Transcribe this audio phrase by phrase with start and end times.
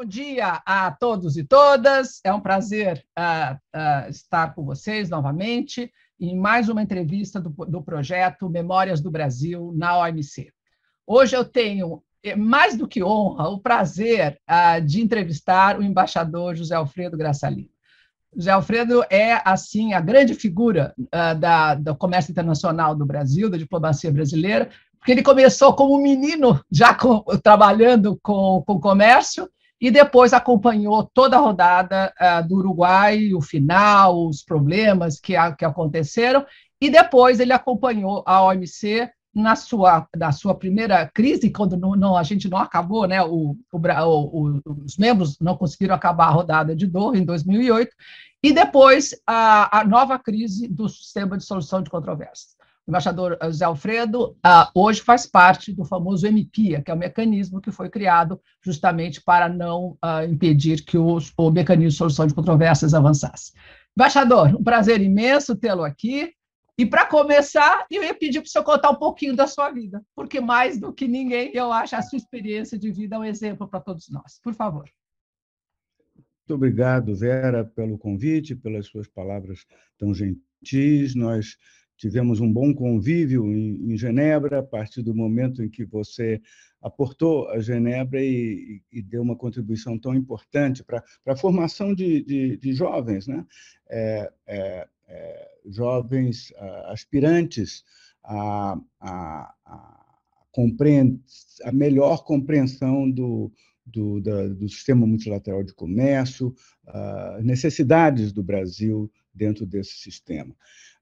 [0.00, 2.22] Bom dia a todos e todas.
[2.24, 7.82] É um prazer uh, uh, estar com vocês novamente em mais uma entrevista do, do,
[7.82, 10.50] projeto Memórias do Brasil na OMC.
[11.06, 16.56] Hoje eu tenho, eh, mais do que honra, o prazer uh, de entrevistar o embaixador
[16.56, 17.68] José Alfredo Graçalino.
[18.34, 20.94] José Alfredo é, assim, a grande figura
[21.38, 26.94] da, do comércio internacional do Brasil, da diplomacia brasileira, porque ele começou como menino, já
[26.94, 33.40] com, trabalhando com, com comércio, e depois acompanhou toda a rodada uh, do Uruguai, o
[33.40, 36.44] final, os problemas que, a, que aconteceram,
[36.80, 42.16] e depois ele acompanhou a OMC na sua, na sua primeira crise, quando não, não,
[42.16, 46.76] a gente não acabou, né, o, o, o, os membros não conseguiram acabar a rodada
[46.76, 47.90] de Doha em 2008,
[48.42, 52.59] e depois a, a nova crise do sistema de solução de controvérsias
[52.90, 57.70] embaixador José Alfredo, uh, hoje faz parte do famoso MPIA, que é o mecanismo que
[57.70, 62.92] foi criado justamente para não uh, impedir que os, o mecanismo de solução de controvérsias
[62.92, 63.52] avançasse.
[63.96, 66.34] Embaixador, um prazer imenso tê-lo aqui.
[66.76, 70.02] E para começar, eu ia pedir para o senhor contar um pouquinho da sua vida,
[70.14, 73.80] porque mais do que ninguém, eu acho a sua experiência de vida um exemplo para
[73.80, 74.40] todos nós.
[74.42, 74.88] Por favor.
[76.16, 79.66] Muito obrigado, Vera, pelo convite, pelas suas palavras
[79.98, 81.14] tão gentis.
[81.14, 81.56] Nós
[82.00, 86.40] tivemos um bom convívio em, Genebra, a partir do momento em que você
[86.80, 92.56] aportou a Genebra e, e deu uma contribuição tão importante para a formação de, de,
[92.56, 93.44] de, jovens, né?
[93.90, 96.54] É, é, é, jovens
[96.86, 97.84] aspirantes
[98.24, 100.06] a, a, a,
[101.64, 103.52] a melhor compreensão do,
[103.84, 106.54] do, da, do sistema multilateral de comércio,
[107.42, 110.56] necessidades do Brasil dentro desse sistema.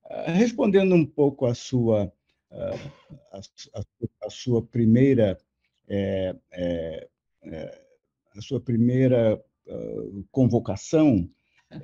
[0.09, 2.13] Ah, respondendo um pouco à sua,
[2.51, 2.75] ah,
[3.33, 3.83] a,
[4.27, 5.39] a sua primeira
[5.89, 7.09] é, é,
[8.37, 11.29] a sua primeira uh, convocação,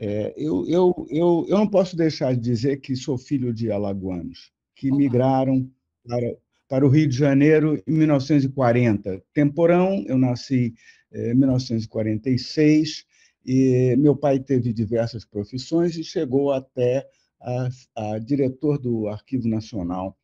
[0.01, 4.53] é, eu, eu, eu, eu não posso deixar de dizer que sou filho de alagoanos,
[4.75, 5.69] que migraram
[6.07, 6.37] para,
[6.69, 9.23] para o Rio de Janeiro em 1940.
[9.33, 10.75] Temporão, eu nasci
[11.13, 13.05] em 1946,
[13.45, 17.07] e meu pai teve diversas profissões e chegou até
[17.45, 17.69] a,
[18.15, 20.17] a diretor do Arquivo Nacional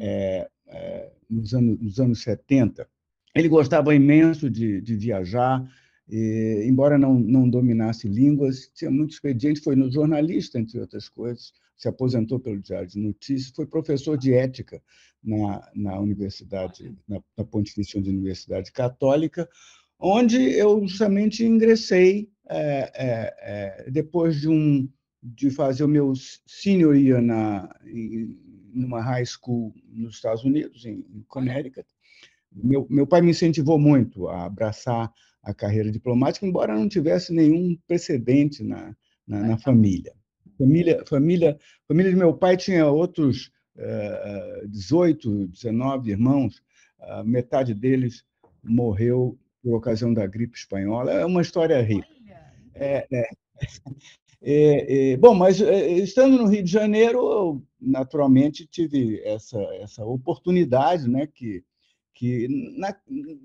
[0.00, 2.88] é, é, nos, anos, nos anos 70.
[3.34, 5.62] Ele gostava imenso de, de viajar,
[6.08, 11.52] e, embora não, não dominasse línguas, tinha muito expediente, foi no jornalista, entre outras coisas,
[11.76, 14.82] se aposentou pelo Diário de Notícias, foi professor de ética
[15.22, 19.48] na, na Universidade, na, na Pontifícia Universidade Católica,
[19.98, 24.88] onde eu justamente ingressei é, é, é, depois de um,
[25.22, 26.12] de fazer o meu
[26.46, 28.38] senior year na, em,
[28.72, 31.86] numa high school nos Estados Unidos, em, em Connecticut.
[32.52, 35.12] Meu, meu pai me incentivou muito a abraçar
[35.42, 38.94] a carreira diplomática, embora não tivesse nenhum precedente na,
[39.26, 40.12] na, na família.
[40.56, 41.58] Família, família.
[41.86, 46.62] Família de meu pai tinha outros uh, 18, 19 irmãos,
[47.00, 48.24] uh, metade deles
[48.62, 51.12] morreu por ocasião da gripe espanhola.
[51.12, 52.06] É uma história rica.
[52.74, 53.28] É, é.
[54.40, 61.08] É, é, bom, mas é, estando no Rio de Janeiro, naturalmente tive essa, essa oportunidade,
[61.08, 61.64] né, que,
[62.14, 62.46] que
[62.78, 62.96] na,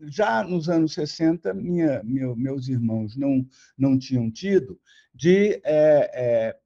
[0.03, 3.45] já nos anos 60 minha, meu, meus irmãos não,
[3.77, 4.79] não tinham tido,
[5.13, 6.57] de é, é,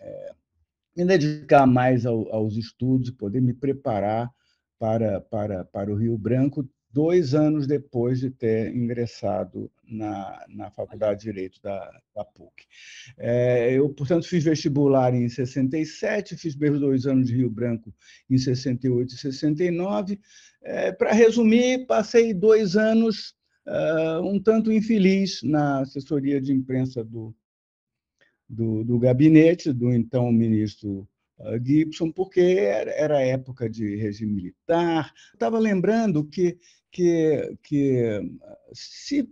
[0.00, 0.32] é,
[0.96, 4.30] me dedicar mais ao, aos estudos, poder me preparar
[4.78, 11.20] para, para, para o Rio Branco, dois anos depois de ter ingressado na, na Faculdade
[11.20, 12.66] de Direito da, da PUC.
[13.16, 17.92] É, eu, portanto, fiz vestibular em 67, fiz meus dois anos de Rio Branco
[18.28, 20.20] em 68 e 69.
[20.62, 23.34] É, Para resumir, passei dois anos
[23.66, 27.34] uh, um tanto infeliz na assessoria de imprensa do,
[28.48, 31.08] do, do gabinete do então ministro
[31.64, 35.14] Gibson, porque era época de regime militar.
[35.32, 36.58] Estava lembrando que
[36.90, 38.20] que, que
[38.72, 39.28] se,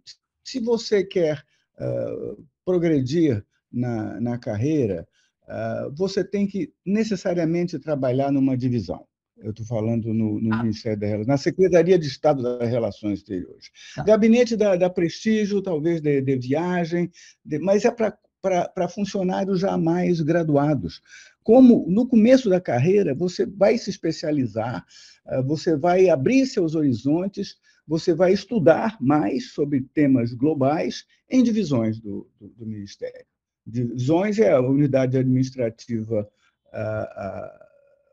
[0.46, 1.42] se você quer
[1.78, 5.06] uh, progredir na, na carreira,
[5.42, 9.04] uh, você tem que necessariamente trabalhar numa divisão.
[9.38, 10.62] Eu estou falando no, no ah.
[10.62, 13.70] Ministério da Relações, na Secretaria de Estado das Relações Exteriores.
[13.98, 14.04] Ah.
[14.04, 17.10] Gabinete da, da, Prestígio, talvez de, de viagem,
[17.44, 21.02] de, mas é para funcionários jamais graduados.
[21.42, 24.86] Como no começo da carreira você vai se especializar,
[25.26, 32.00] ah, você vai abrir seus horizontes, você vai estudar mais sobre temas globais em divisões
[32.00, 33.26] do, do, do Ministério.
[33.66, 36.28] Divisões é a unidade administrativa
[36.72, 37.66] ah, ah,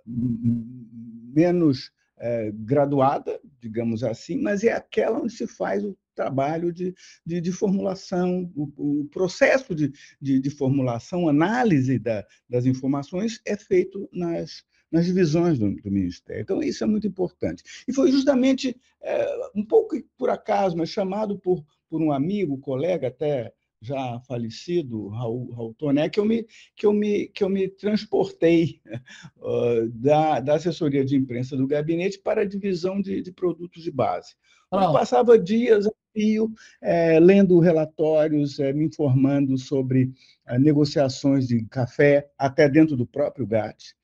[0.05, 6.93] menos eh, graduada, digamos assim, mas é aquela onde se faz o trabalho de,
[7.25, 9.91] de, de formulação, o, o processo de,
[10.21, 16.43] de, de, formulação, análise da, das informações é feito nas, nas divisões do, do, Ministério.
[16.43, 17.63] Então, isso é muito importante.
[17.87, 23.07] E foi justamente, é, um pouco por acaso, mas chamado por, por um amigo, colega
[23.07, 23.51] até
[23.81, 26.45] já falecido, Raul, Raul Toné, que eu me,
[26.75, 28.79] que eu me, que eu me transportei
[29.41, 33.91] uh, da, da assessoria de imprensa do gabinete para a divisão de, de produtos de
[33.91, 34.35] base.
[34.71, 36.51] Eu passava dias a fio
[36.81, 40.11] é, lendo relatórios, é, me informando sobre
[40.47, 43.95] é, negociações de café, até dentro do próprio GATT.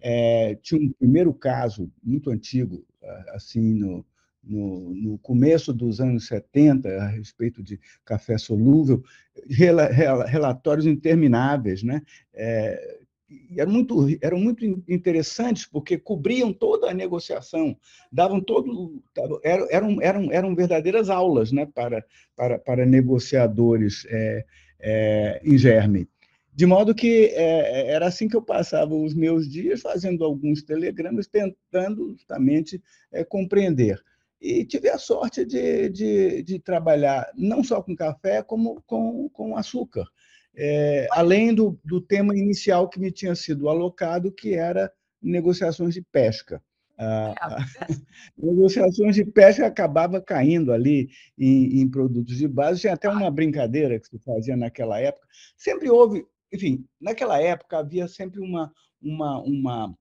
[0.00, 2.84] É, tinha um primeiro caso muito antigo,
[3.28, 4.04] assim, no,
[4.42, 9.02] no, no, começo dos anos 70, a respeito de café solúvel,
[10.26, 12.02] relatórios intermináveis, né?
[12.34, 13.00] É,
[13.56, 17.76] eram muito, eram muito interessantes porque cobriam toda a negociação,
[18.10, 19.02] davam todo
[19.42, 22.04] eram, eram, eram verdadeiras aulas né, para,
[22.34, 24.44] para, para negociadores é,
[24.80, 26.08] é, em germe.
[26.60, 31.26] De modo que é, era assim que eu passava os meus dias, fazendo alguns telegramas,
[31.26, 33.98] tentando justamente é, compreender
[34.38, 39.56] e tive a sorte de, de, de, trabalhar não só com café, como com, com
[39.56, 40.04] açúcar,
[40.54, 44.92] é, além do, do tema inicial que me tinha sido alocado, que era
[45.22, 46.62] negociações de pesca.
[46.98, 47.34] Ah,
[48.36, 51.08] negociações de pesca acabava caindo ali
[51.38, 52.82] em, em, produtos de base.
[52.82, 55.26] Tinha até uma brincadeira que se fazia naquela época.
[55.56, 59.96] Sempre houve, enfim, naquela época havia sempre uma, uma, uma,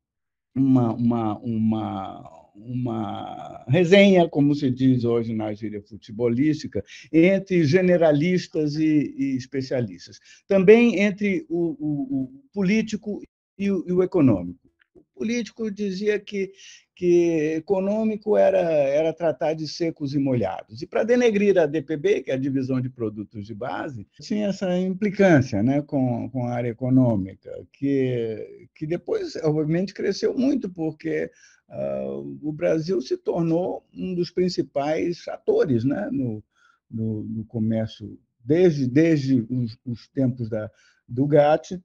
[0.55, 9.15] uma, uma, uma uma resenha, como se diz hoje na gíria futebolística, entre generalistas e,
[9.17, 10.19] e especialistas.
[10.47, 13.21] Também entre o, o, o político
[13.57, 14.59] e o, e o econômico.
[14.93, 16.51] O político dizia que,
[16.99, 20.81] que econômico era, era tratar de secos e molhados.
[20.81, 24.77] E para denegrir a DPB, que é a divisão de produtos de base, tinha essa
[24.77, 31.31] implicância né, com, com a área econômica, que, que depois, obviamente, cresceu muito, porque
[31.69, 36.43] uh, o Brasil se tornou um dos principais atores né, no,
[36.91, 40.69] no, no comércio, desde, desde os, os tempos da,
[41.07, 41.81] do GATT,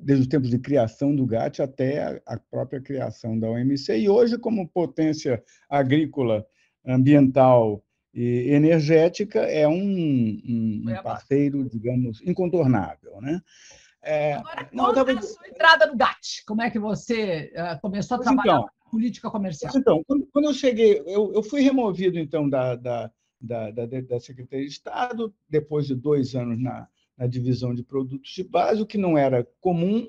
[0.00, 4.36] desde os tempos de criação do GATT até a, própria criação da OMC, e hoje,
[4.38, 6.44] como potência agrícola,
[6.84, 13.20] ambiental e energética, é um, um, parceiro, digamos, incontornável.
[13.20, 13.40] Né?
[14.02, 15.12] É, Agora, não, tava...
[15.12, 16.44] a sua entrada no GATT?
[16.46, 19.72] Como é que você uh, começou a pois trabalhar então, política comercial?
[19.74, 23.10] Então, quando, quando, eu cheguei, eu, eu fui removido então da, da,
[23.40, 26.86] da, da, da Secretaria de Estado, depois de dois anos na,
[27.16, 30.08] na divisão de produtos de base, o que não era comum,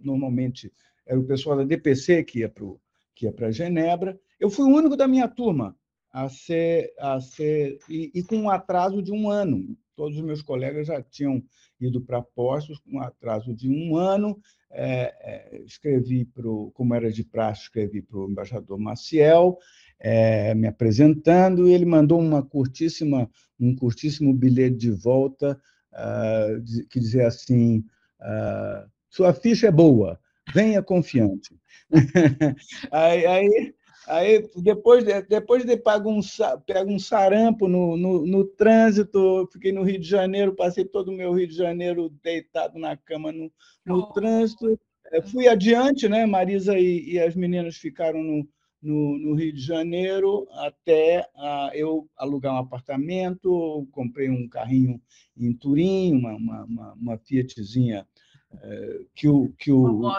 [0.00, 0.72] normalmente
[1.06, 2.66] era o pessoal da DPC que ia para
[3.14, 4.18] que ia para Genebra.
[4.38, 5.76] Eu fui o único da minha turma
[6.12, 9.76] a ser, a ser e, e com um atraso de um ano.
[9.96, 11.42] Todos os meus colegas já tinham
[11.80, 14.40] ido para postos com um atraso de um ano.
[14.70, 16.44] É, é, escrevi para
[16.74, 19.58] como era de praxe, escrevi para o embaixador Maciel,
[19.98, 23.28] é, me apresentando, e ele mandou uma curtíssima,
[23.58, 25.60] um curtíssimo bilhete de volta
[25.98, 27.84] uh, que dizia assim:
[28.20, 30.18] uh, sua ficha é boa,
[30.54, 31.58] venha confiante.
[32.90, 33.74] aí, aí
[34.08, 36.20] Aí, depois, depois de pago um,
[36.64, 41.14] pego um sarampo no, no, no, trânsito, fiquei no Rio de Janeiro, passei todo o
[41.14, 43.52] meu Rio de Janeiro deitado na cama no,
[43.84, 44.80] no trânsito.
[45.12, 46.24] É, fui adiante, né?
[46.24, 48.48] Marisa e, e as meninas ficaram no,
[48.82, 55.00] no, no, Rio de Janeiro até uh, eu alugar um apartamento, comprei um carrinho
[55.36, 58.06] em Turim, uma, uma, uma, uma Fiatzinha
[58.52, 60.12] uh, que, o, que, o, o,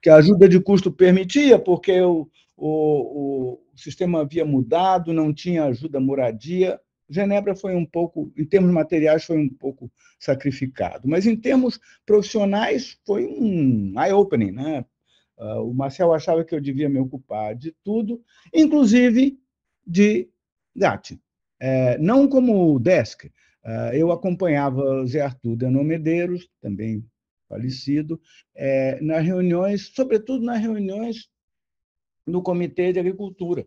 [0.00, 5.64] que a ajuda de custo permitia, porque eu o, o, sistema havia mudado, não tinha
[5.64, 6.80] ajuda moradia.
[7.08, 12.98] Genebra foi um pouco, em termos materiais, foi um pouco sacrificado, mas em termos profissionais
[13.06, 14.50] foi um eye-opening.
[14.50, 14.84] Né?
[15.38, 18.20] Uh, o Marcel achava que eu devia me ocupar de tudo,
[18.52, 19.38] inclusive
[19.86, 20.28] de
[20.74, 21.18] GAT.
[21.60, 27.04] É, não como desk, uh, eu acompanhava Zé Arthur Denon Medeiros, também
[27.48, 28.20] falecido,
[28.54, 31.28] é, nas reuniões, sobretudo nas reuniões
[32.26, 33.66] no Comitê de Agricultura,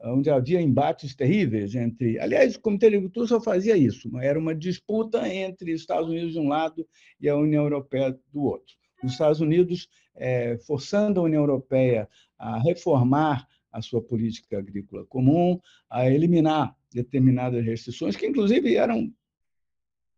[0.00, 2.18] onde havia embates terríveis entre.
[2.18, 6.32] Aliás, o Comitê de Agricultura só fazia isso, era uma disputa entre os Estados Unidos
[6.32, 6.86] de um lado
[7.20, 8.74] e a União Europeia do outro.
[9.02, 15.58] Os Estados Unidos é, forçando a União Europeia a reformar a sua política agrícola comum,
[15.88, 19.10] a eliminar determinadas restrições, que inclusive eram,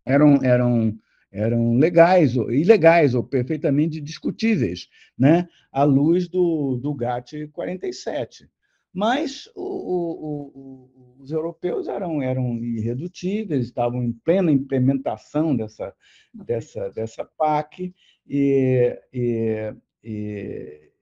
[0.05, 0.99] eram, eram
[1.35, 4.89] eram legais, ou ilegais ou perfeitamente discutíveis,
[5.19, 5.49] né?
[5.73, 8.49] à luz do, do GATT 47.
[8.93, 15.93] mas o, o, os europeus eram, eram irredutíveis, estavam em plena implementação dessa,
[16.33, 17.93] dessa, dessa PAC,
[18.27, 20.93] e, e, e,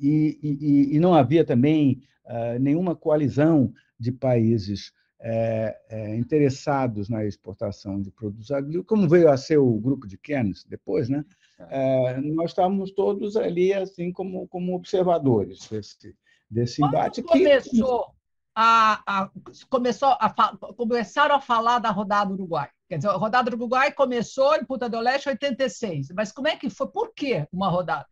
[0.00, 8.00] e, e não havia também uh, nenhuma coalizão de países é, é, interessados na exportação
[8.00, 11.24] de produtos agrícolas, como veio a ser o grupo de Keynes depois, né?
[11.70, 16.16] É, nós estávamos todos ali assim como, como observadores desse,
[16.48, 17.20] desse embate.
[17.20, 18.12] começou que...
[18.54, 19.30] a, a,
[19.68, 22.70] começou a, começaram a falar da rodada Uruguai.
[22.88, 26.56] Quer dizer, a rodada Uruguai começou em Punta do Leste em 86, mas como é
[26.56, 26.88] que foi?
[26.88, 28.06] Por que uma rodada?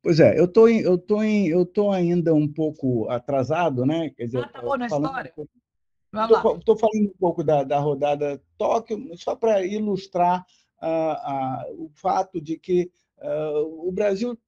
[0.00, 4.10] Pois é, eu tô, eu tô, eu tô ainda um pouco atrasado, né?
[4.10, 5.32] Quer dizer, ah, tá bom na história.
[5.36, 10.44] Um Estou falando um pouco da, da rodada Tóquio, só para ilustrar
[10.82, 14.38] uh, uh, o fato de que uh, o Brasil,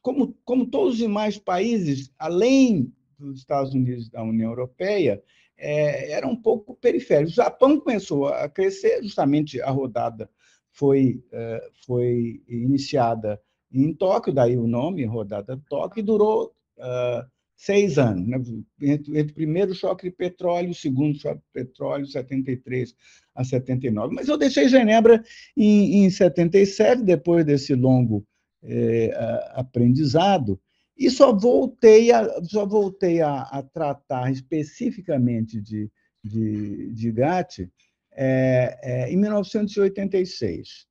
[0.00, 5.22] como, como todos os demais países, além dos Estados Unidos e da União Europeia,
[5.58, 7.30] é, era um pouco periférico.
[7.30, 10.30] O Japão começou a crescer, justamente a rodada
[10.70, 13.40] foi, é, foi iniciada
[13.72, 18.38] em Tóquio, daí o nome, Rodada Tóquio, e durou uh, seis anos, né?
[18.80, 22.94] entre, entre o primeiro choque de petróleo o segundo choque de petróleo, 73
[23.34, 24.14] a 79.
[24.14, 25.22] Mas eu deixei Genebra
[25.56, 28.24] em, em 77, depois desse longo
[28.62, 29.12] eh,
[29.52, 30.58] aprendizado,
[30.98, 35.90] e só voltei a, só voltei a, a tratar especificamente de,
[36.24, 37.70] de, de GATT
[38.12, 40.88] é, é, em 1986.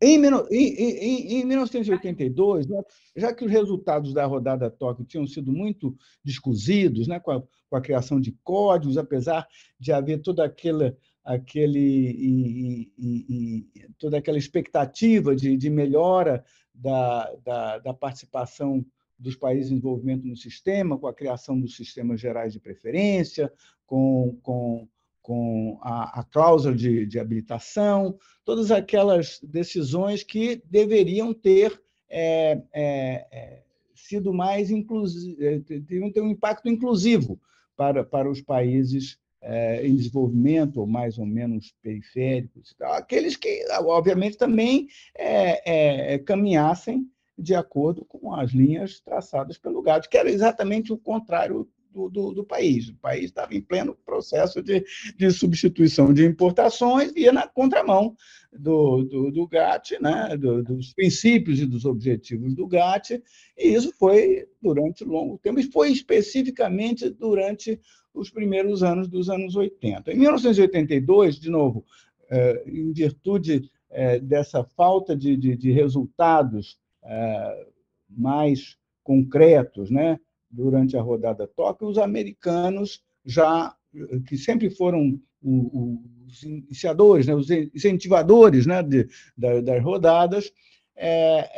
[0.00, 0.18] Em,
[0.50, 2.82] em, em, 1982, né,
[3.14, 7.76] já que os resultados da rodada Tóquio tinham sido muito descozidos, né, com, a, com
[7.76, 9.46] a criação de códigos, apesar
[9.78, 17.34] de haver toda aquela, aquele, e, e, e, toda aquela expectativa de, de melhora da,
[17.44, 18.86] da, da, participação
[19.18, 23.52] dos países em desenvolvimento no sistema, com a criação dos sistemas gerais de preferência,
[23.84, 24.88] com, com
[25.20, 33.26] com a, a cláusula de, de, habilitação, todas aquelas decisões que deveriam ter é, é,
[33.32, 37.40] é, sido mais inclusivas, é, deveriam ter um impacto inclusivo
[37.76, 39.18] para, para os países
[39.82, 48.04] em desenvolvimento, ou mais ou menos periféricos, aqueles que, obviamente, também é, caminhassem de acordo
[48.04, 52.88] com as linhas traçadas pelo GATT, que era exatamente o contrário do, do, do, país.
[52.88, 54.84] O país estava em pleno processo de,
[55.16, 58.14] de substituição de importações, ia na contramão
[58.52, 60.36] do, do, do GATT, né?
[60.36, 63.22] Do, dos princípios e dos objetivos do GATT,
[63.56, 67.80] e isso foi durante longo tempo, e foi especificamente durante
[68.12, 70.12] os primeiros anos dos anos 80.
[70.12, 71.84] Em 1982, de novo,
[72.30, 77.66] é, em virtude é, dessa falta de, de, de resultados é,
[78.08, 80.18] mais concretos, né?
[80.50, 83.74] Durante a rodada Tóquio, os americanos já
[84.26, 90.52] que sempre foram os iniciadores, né, os incentivadores né, de, das rodadas,
[90.96, 91.50] é,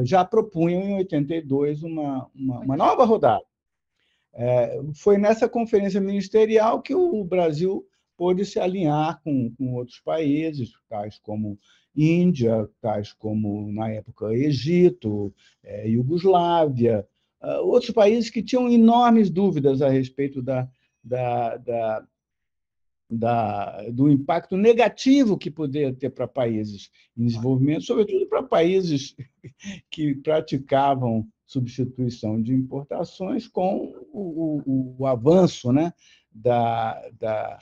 [0.00, 3.44] é, já propunham em 82 uma, uma, uma nova rodada.
[4.34, 7.86] É, foi nessa conferência ministerial que o Brasil
[8.16, 11.58] pôde se alinhar com, com outros países, tais como
[11.94, 17.06] Índia, tais como, na época, Egito, é, Iugoslávia,
[17.62, 20.68] outros países que tinham enormes dúvidas a respeito da,
[21.02, 22.06] da, da,
[23.10, 29.16] da, do impacto negativo que poderia ter para países em desenvolvimento, sobretudo para países
[29.90, 35.92] que praticavam substituição de importações com o, o, o avanço né,
[36.30, 37.58] da, da,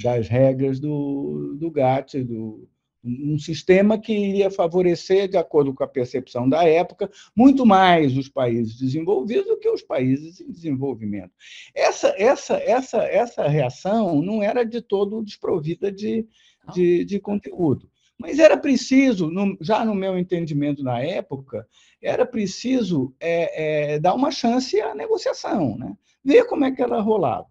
[0.00, 2.68] das regras do, do GATT, do,
[3.04, 8.28] um sistema que iria favorecer, de acordo com a percepção da época, muito mais os
[8.28, 11.32] países desenvolvidos do que os países em desenvolvimento.
[11.74, 16.26] Essa, essa, essa, essa reação não era de todo desprovida de,
[16.72, 17.90] de, de conteúdo.
[18.16, 19.30] Mas era preciso,
[19.60, 21.66] já no meu entendimento na época,
[22.00, 25.96] era preciso é, é, dar uma chance à negociação, né?
[26.24, 27.48] ver como é que ela rolava.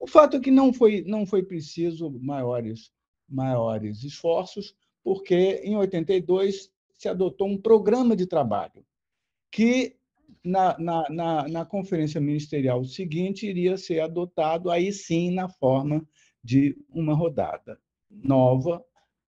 [0.00, 2.90] O fato é que não foi, não foi preciso maiores
[3.30, 8.84] maiores esforços, porque em 82 se adotou um programa de trabalho
[9.50, 9.96] que
[10.44, 16.06] na, na, na, na, conferência ministerial seguinte iria ser adotado aí sim na forma
[16.42, 17.78] de uma rodada
[18.10, 18.84] nova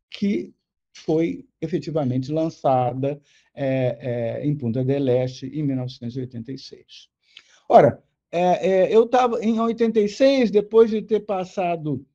[0.09, 0.53] que
[0.93, 3.21] foi efetivamente lançada
[3.53, 3.97] é,
[4.41, 7.09] é, em Punta del Este em 1986.
[7.67, 12.05] Ora, é, é eu estava em 86, depois de ter passado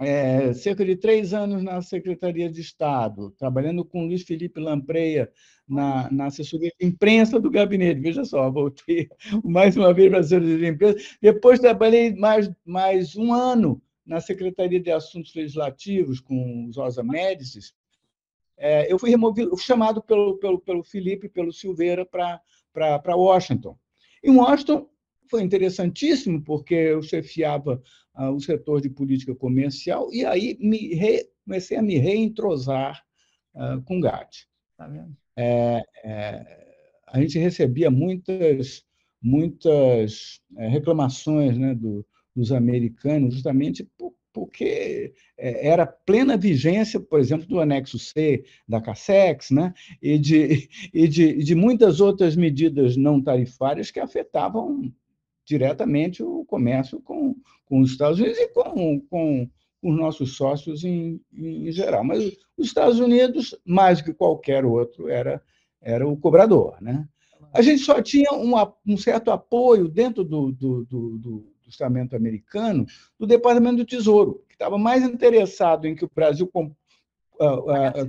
[0.00, 5.30] é, cerca de três anos na Secretaria de Estado, trabalhando com Luiz Felipe Lampreia
[5.68, 8.00] na, na assessoria de imprensa do gabinete.
[8.00, 9.08] Veja só, voltei
[9.44, 10.98] mais uma vez para a assessoria de imprensa.
[11.20, 17.74] Depois trabalhei mais, mais um ano na Secretaria de Assuntos Legislativos com os Rosa Médicis.
[18.56, 23.76] É, eu fui removido, chamado pelo, pelo, pelo Felipe, pelo Silveira, para Washington.
[24.22, 24.88] Em Washington,
[25.28, 27.80] foi interessantíssimo, porque eu chefiava
[28.18, 33.02] uh, o setor de política comercial e aí me re, comecei a me reentrosar
[33.54, 34.46] uh, com o GAT.
[34.76, 34.90] Tá
[35.36, 36.68] é, é,
[37.06, 38.84] a gente recebia muitas,
[39.22, 47.18] muitas é, reclamações né, do, dos americanos, justamente por, porque é, era plena vigência, por
[47.18, 49.74] exemplo, do anexo C da CASEX, né?
[50.02, 54.92] e, de, e de, de muitas outras medidas não tarifárias que afetavam
[55.48, 57.34] diretamente o comércio com,
[57.66, 59.50] com os Estados Unidos e com, com
[59.82, 62.04] os nossos sócios em, em geral.
[62.04, 62.24] Mas
[62.56, 65.42] os Estados Unidos, mais do que qualquer outro, era,
[65.80, 66.76] era o cobrador.
[66.80, 67.08] Né?
[67.52, 68.52] A gente só tinha um,
[68.86, 72.86] um certo apoio dentro do, do, do, do do estamento americano,
[73.18, 76.50] do Departamento do Tesouro, que estava mais interessado em que o Brasil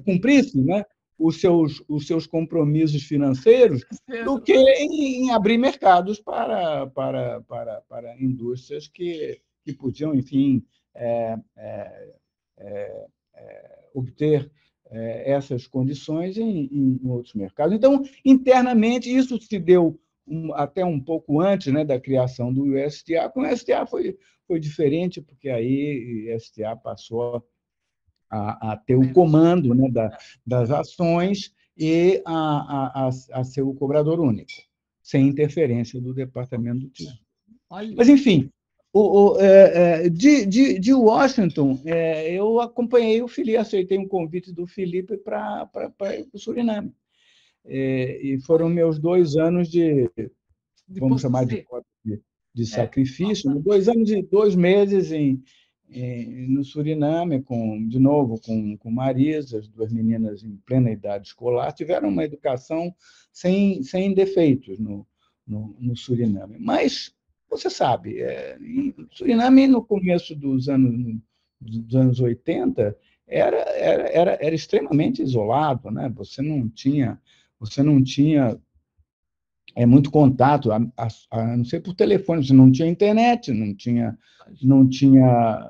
[0.05, 0.85] cumprisse né,
[1.19, 3.83] os seus, os seus compromissos financeiros
[4.23, 11.37] do que em, abrir mercados para, para, para, para indústrias que, que podiam, enfim, é,
[11.57, 12.13] é,
[12.57, 14.49] é, é obter
[14.89, 17.75] é, essas condições em, em, outros mercados.
[17.75, 23.29] Então, internamente, isso se deu um, até um pouco antes né, da criação do USTA.
[23.29, 27.45] Com o USTA foi, foi diferente, porque aí o USTA passou
[28.29, 33.73] a, a ter o comando né, da, das ações e a, a, a, ser o
[33.73, 34.51] cobrador único,
[35.01, 37.19] sem interferência do Departamento do Tesouro.
[37.95, 38.51] Mas, enfim,
[38.91, 44.07] o, o, é, é, de, de, de, Washington, é, eu acompanhei o Felipe, aceitei um
[44.07, 45.69] convite do Felipe para
[46.33, 46.91] o Suriname.
[47.65, 50.09] É, e foram meus dois anos de,
[50.87, 51.65] vamos chamar de,
[52.03, 52.19] de,
[52.53, 52.65] de é.
[52.65, 55.43] sacrifício, dois anos e dois meses em,
[56.47, 61.71] no Suriname, com, de novo, com, com Marisa, as duas meninas em plena idade escolar,
[61.71, 62.93] tiveram uma educação
[63.31, 65.05] sem, sem defeitos no,
[65.47, 66.57] no, no Suriname.
[66.59, 67.13] Mas,
[67.49, 68.57] você sabe, é,
[69.11, 71.19] Suriname, no começo dos anos,
[71.59, 72.95] dos anos 80,
[73.27, 76.11] era, era, era, era extremamente isolado, né?
[76.15, 77.19] você não tinha,
[77.59, 78.59] você não tinha
[79.75, 83.73] é muito contato, a, a, a, não ser por telefone, você não tinha internet, não
[83.75, 84.17] tinha,
[84.61, 85.69] não tinha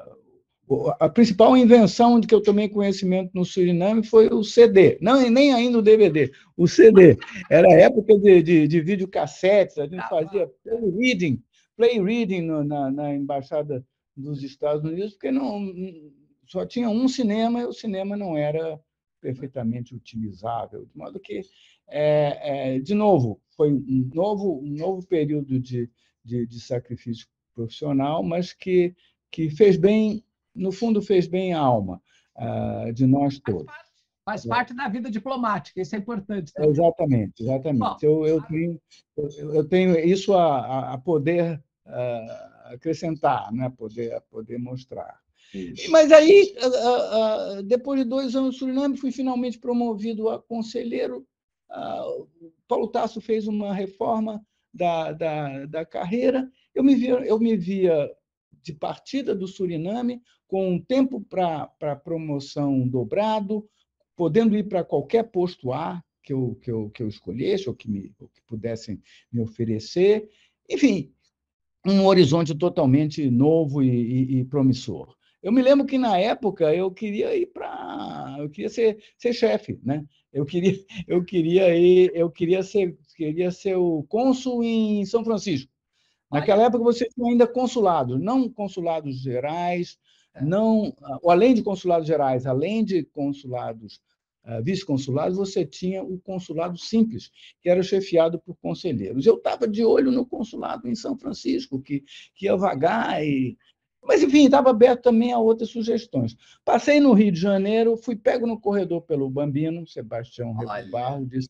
[1.00, 5.52] a principal invenção de que eu tomei conhecimento no Suriname foi o CD, não nem
[5.52, 7.18] ainda o DVD, o CD.
[7.50, 11.44] Era a época de, de, de videocassetes, a gente fazia play reading,
[11.76, 13.84] play reading no, na, na embaixada
[14.16, 15.74] dos Estados Unidos, porque não
[16.46, 18.80] só tinha um cinema e o cinema não era
[19.20, 21.42] perfeitamente utilizável, de modo que,
[21.88, 25.90] é, é, de novo, foi um novo, um novo período de,
[26.24, 28.96] de, de sacrifício profissional, mas que,
[29.32, 30.24] que fez bem
[30.60, 32.02] no fundo, fez bem à alma
[32.38, 33.72] uh, de nós todos.
[34.26, 36.54] Faz parte da vida diplomática, isso é importante.
[36.54, 36.70] Também.
[36.70, 37.80] Exatamente, exatamente.
[37.80, 38.82] Bom, eu, eu, tenho,
[39.18, 43.74] eu tenho isso a, a poder uh, acrescentar, né?
[43.76, 45.20] poder, poder mostrar.
[45.52, 45.90] Isso.
[45.90, 46.54] Mas aí,
[47.66, 51.26] depois de dois anos no Suriname, fui finalmente promovido a conselheiro.
[52.68, 56.48] Paulo Tasso fez uma reforma da, da, da carreira.
[56.76, 58.12] Eu me via, eu me via
[58.62, 63.68] de partida do Suriname, com um tempo para promoção dobrado,
[64.16, 67.90] podendo ir para qualquer posto A que eu, que eu, que eu escolhesse ou que,
[67.90, 70.30] me, ou que pudessem me oferecer.
[70.70, 71.12] Enfim,
[71.86, 75.16] um horizonte totalmente novo e, e, e, promissor.
[75.42, 79.80] Eu me lembro que na época eu queria ir para, eu queria ser, ser chefe,
[79.84, 80.06] né?
[80.34, 85.72] Eu queria, eu queria ir, eu queria ser, queria ser o cônsul em São Francisco.
[86.32, 89.98] Naquela época você tinha ainda consulados, não consulados gerais,
[90.34, 90.44] é.
[90.44, 90.94] não,
[91.26, 94.00] além de consulados gerais, além de consulados
[94.46, 99.26] uh, vice-consulados, você tinha o consulado simples, que era chefiado por conselheiros.
[99.26, 102.04] Eu estava de olho no consulado em São Francisco, que,
[102.36, 103.58] que ia vagar e
[104.02, 106.34] mas, enfim, estava aberto também a outras sugestões.
[106.64, 110.56] Passei no Rio de Janeiro, fui pego no corredor pelo Bambino, Sebastião
[110.90, 111.50] Barro, disse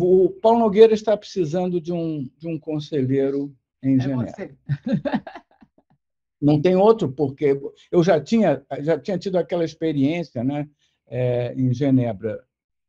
[0.00, 4.32] o Paulo Nogueira está precisando de um, de um conselheiro em é Genebra.
[4.32, 4.54] Você.
[6.40, 7.60] Não tem outro, porque
[7.90, 10.68] eu já tinha, já tinha tido aquela experiência né,
[11.08, 12.44] é, em Genebra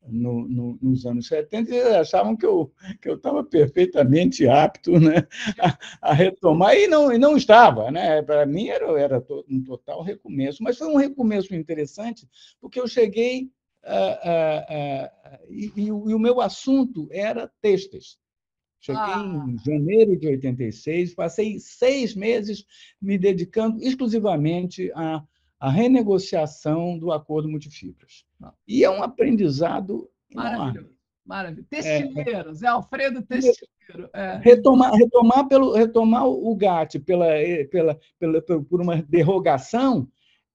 [0.08, 2.72] no, no, nos anos 70, eles achavam que eu
[3.02, 5.28] que eu estava perfeitamente apto né,
[5.60, 5.78] a,
[6.10, 7.92] a, retomar, e não, e não estava.
[7.92, 8.22] Né?
[8.22, 12.28] Para mim, era, era um total recomeço, mas foi um recomeço interessante,
[12.60, 13.52] porque eu cheguei
[13.84, 18.18] uh, uh, uh, e, e, o, e, o meu assunto era textos.
[18.80, 19.46] Cheguei ah.
[19.48, 22.66] em janeiro de 86, passei seis meses
[23.02, 25.24] me dedicando exclusivamente a
[25.60, 28.24] a renegociação do acordo multifibras.
[28.66, 30.96] E é um aprendizado Maravilhoso.
[31.26, 31.68] Maravilhoso.
[31.70, 34.10] Testileiro, é, Zé Alfredo Testileiro.
[34.14, 34.38] É.
[34.38, 37.26] Retomar, retomar, pelo, retomar o GATT pela,
[37.70, 40.08] pela, pela, por uma derrogação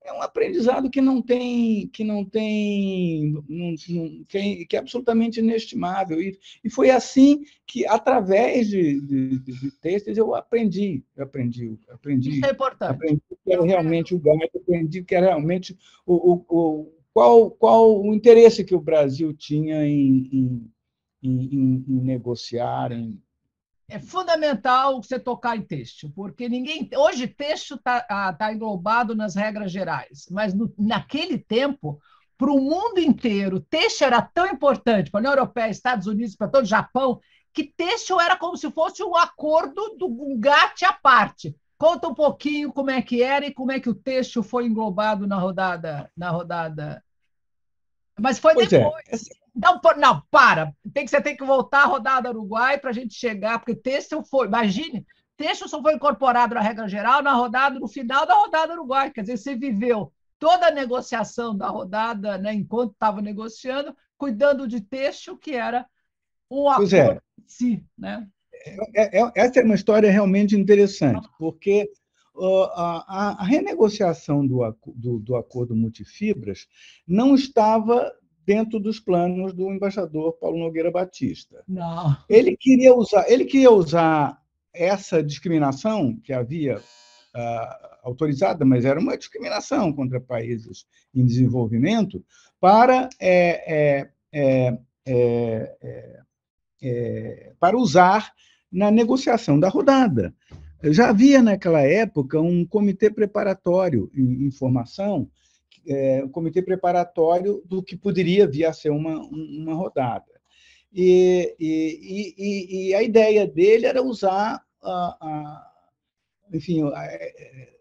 [0.05, 4.79] é um aprendizado que não tem que não tem não, não, que, é, que, é,
[4.79, 6.21] absolutamente inestimável.
[6.21, 12.31] E, e foi assim que através de, de, de textos eu aprendi eu aprendi aprendi.
[12.31, 12.91] Isso é importante.
[12.91, 18.03] Aprendi que era realmente o gato aprendi que era realmente o, o, o, qual qual
[18.03, 20.73] o interesse que o Brasil tinha em, em,
[21.23, 23.19] em, em negociar em
[23.89, 26.89] é fundamental você tocar em texto, porque ninguém.
[26.97, 32.01] Hoje, texto está ah, tá englobado nas regras gerais, mas no, naquele tempo,
[32.37, 36.49] para o mundo inteiro, texto era tão importante para a União Europeia, Estados Unidos, para
[36.49, 37.21] todo o Japão,
[37.53, 41.55] que texto era como se fosse um acordo do GATT à parte.
[41.77, 45.27] Conta um pouquinho como é que era e como é que o texto foi englobado
[45.27, 46.11] na rodada.
[46.17, 47.05] Na rodada.
[48.19, 48.79] Mas foi pois é.
[48.79, 49.29] depois.
[49.31, 49.44] É.
[49.55, 50.75] Não, não, para.
[50.93, 54.23] Tem que, você tem que voltar a rodada Uruguai para a gente chegar, porque texto
[54.25, 54.47] foi.
[54.47, 59.11] Imagine, texto só foi incorporado na regra geral na rodada, no final da rodada Uruguai.
[59.11, 64.81] Quer dizer, você viveu toda a negociação da rodada, né, enquanto estava negociando, cuidando de
[64.81, 65.87] texto, que era
[66.51, 66.73] um é.
[66.73, 67.21] acordo é.
[67.39, 67.85] em si.
[67.97, 68.27] Né?
[68.95, 71.89] É, é, essa é uma história realmente interessante, porque
[72.37, 76.67] a, a, renegociação do, do, do acordo multifibras
[77.07, 78.13] não estava
[78.47, 81.63] dentro dos planos do embaixador Paulo Nogueira Batista.
[81.67, 82.17] Não.
[82.29, 84.41] Ele queria usar, ele queria usar
[84.73, 92.25] essa discriminação que havia uh, autorizada, mas era uma discriminação contra países em desenvolvimento,
[92.61, 96.23] para é, é, é, é, é,
[96.83, 98.33] é para usar
[98.71, 100.35] na negociação da rodada.
[100.83, 105.31] Já havia naquela época um comitê preparatório em, em formação
[105.87, 110.33] é, um comitê preparatório do que poderia vir a ser uma, uma rodada.
[110.93, 115.73] E, e, e, e a ideia dele era usar, a, a,
[116.53, 117.75] enfim, a, é,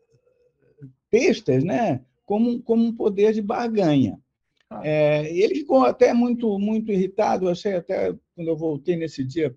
[1.09, 4.19] pestas né, como, como um poder de barganha.
[4.81, 9.55] É, ele ficou até muito muito irritado, achei até quando eu voltei nesse dia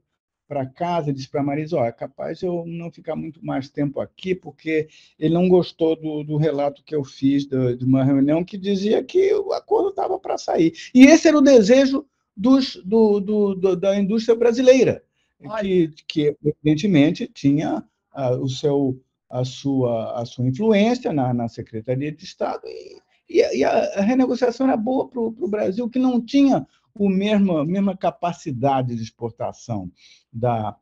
[0.48, 4.00] para casa, disse para a Marisa, ó, é capaz eu não ficar muito mais tempo
[4.00, 8.44] aqui, porque ele não gostou do, do relato que eu fiz de, de, uma reunião
[8.44, 10.72] que dizia que o acordo estava para sair.
[10.94, 12.06] E esse era o desejo
[12.36, 15.02] dos, do, do, do da indústria brasileira,
[15.60, 22.12] que, que, evidentemente, tinha uh, o seu, a, sua, a sua influência na, na Secretaria
[22.12, 26.64] de Estado e, e, a, a renegociação era boa para o Brasil, que não tinha
[26.98, 29.90] o mesmo, a mesma capacidade de exportação
[30.32, 30.76] da,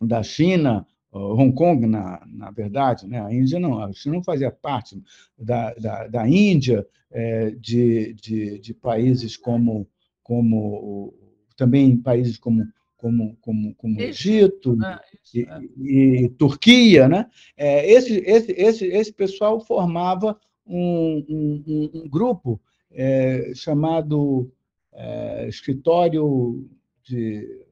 [0.00, 3.20] da China, Hong Kong, na, na verdade, né?
[3.20, 5.02] a Índia não, a China não fazia parte
[5.38, 9.86] da, da, da Índia, é, de, de, de países como,
[10.22, 11.14] como
[11.56, 12.66] também países como
[13.02, 15.02] como, como, como Egito ah,
[15.34, 15.60] e, é.
[15.76, 17.28] e, Turquia, né?
[17.56, 22.60] É, esse, esse, esse, esse pessoal formava um, um, um grupo
[22.92, 24.52] é, chamado
[24.92, 26.68] é, escritório
[27.04, 27.66] de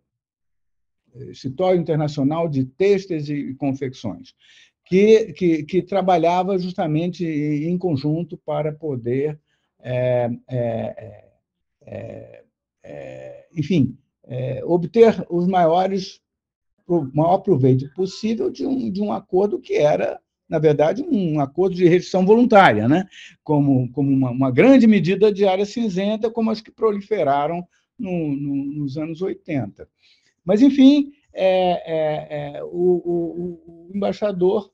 [1.31, 4.35] escritório internacional de têxteis e confecções,
[4.85, 9.39] que, que, que trabalhava justamente em conjunto para poder,
[9.81, 11.25] é, é,
[11.83, 12.45] é,
[12.83, 16.21] é enfim, é, obter os maiores
[16.87, 20.21] o maior proveito possível de um, de um acordo que era
[20.51, 23.07] na verdade, um acordo de restrição voluntária, né?
[23.45, 27.65] como, como uma, uma grande medida de área cinzenta, como as que proliferaram
[27.97, 29.89] no, no, nos anos 80.
[30.45, 31.47] Mas, enfim, é,
[31.87, 34.73] é, é, o, o, o, embaixador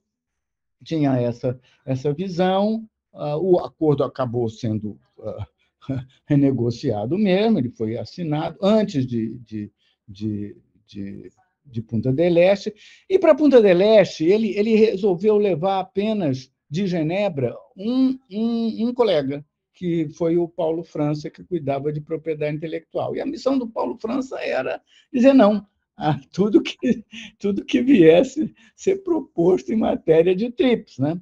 [0.82, 5.46] tinha essa, essa visão, uh, o acordo acabou sendo uh,
[6.24, 9.70] renegociado mesmo, ele foi assinado antes de, de,
[10.08, 11.30] de, de
[11.66, 12.74] de Punta del Este.
[13.08, 18.94] E para Punta del Este, ele, ele resolveu levar apenas de Genebra um, um, um
[18.94, 23.14] colega, que foi o Paulo França, que cuidava de propriedade intelectual.
[23.14, 24.80] E a missão do Paulo França era
[25.12, 27.04] dizer não a tudo que,
[27.38, 30.98] tudo que viesse ser proposto em matéria de TRIPS.
[30.98, 31.20] Né?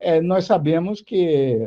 [0.00, 1.58] É, nós sabemos que,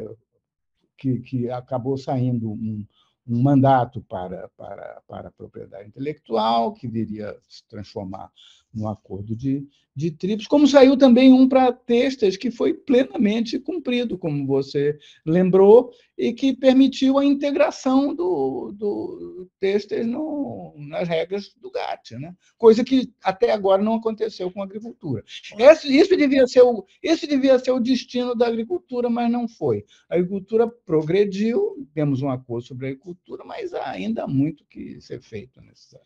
[0.98, 2.86] que, que acabou saindo um,
[3.28, 8.32] um mandato para, para, para a propriedade intelectual, que viria se transformar
[8.74, 14.16] no acordo de, de TRIPS, como saiu também um para textas que foi plenamente cumprido,
[14.16, 21.72] como você lembrou, e que permitiu a integração do, do textas no, nas regras do
[21.72, 22.36] GATT, né?
[22.60, 25.24] coisa que até agora não aconteceu com a agricultura.
[25.58, 29.84] Esse, isso, devia ser o, esse devia ser o destino da agricultura, mas não foi.
[30.08, 35.22] A agricultura progrediu, temos um acordo sobre a agricultura, mas ainda há muito que ser
[35.22, 36.00] feito nessa.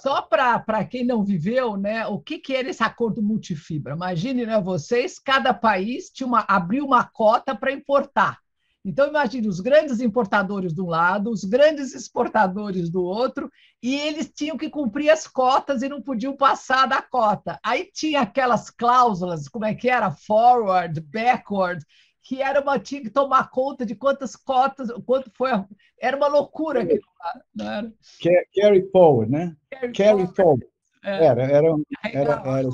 [0.00, 3.94] Só para quem não viveu, né, o que, que era esse acordo multifibra.
[3.94, 8.38] Imagine, né, vocês, cada país tinha uma, abriu uma cota para importar.
[8.84, 13.50] Então, imagine os grandes importadores de um lado, os grandes exportadores do outro,
[13.82, 17.58] e eles tinham que cumprir as cotas e não podiam passar da cota.
[17.62, 20.10] Aí tinha aquelas cláusulas, como é que era?
[20.10, 21.84] Forward, backward,
[22.22, 25.50] que era uma tinha que tomar conta de quantas cotas, quanto foi.
[26.00, 27.92] Era uma loucura aquilo lá, não era?
[28.54, 29.56] Carry forward, né?
[29.94, 30.64] Carry, forward.
[31.04, 31.26] É.
[31.26, 31.68] Era, era,
[32.12, 32.68] era, era.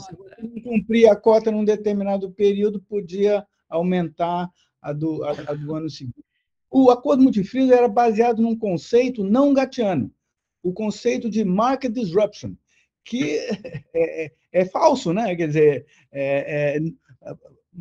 [0.44, 5.88] Não cumpria a cota num determinado período, podia aumentar a do, a, a do ano
[5.88, 6.24] seguinte.
[6.70, 10.12] O acordo multifrio era baseado num conceito não gatiano,
[10.62, 12.54] o conceito de market disruption,
[13.04, 13.38] que
[13.94, 15.35] é, é, é falso, né?
[15.37, 17.35] Quer dizer, é, é,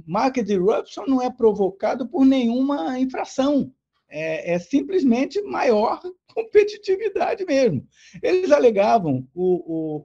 [0.05, 3.73] market disruption não é provocado por nenhuma infração
[4.13, 5.99] é, é simplesmente maior
[6.33, 7.85] competitividade mesmo.
[8.21, 9.55] Eles alegavam o,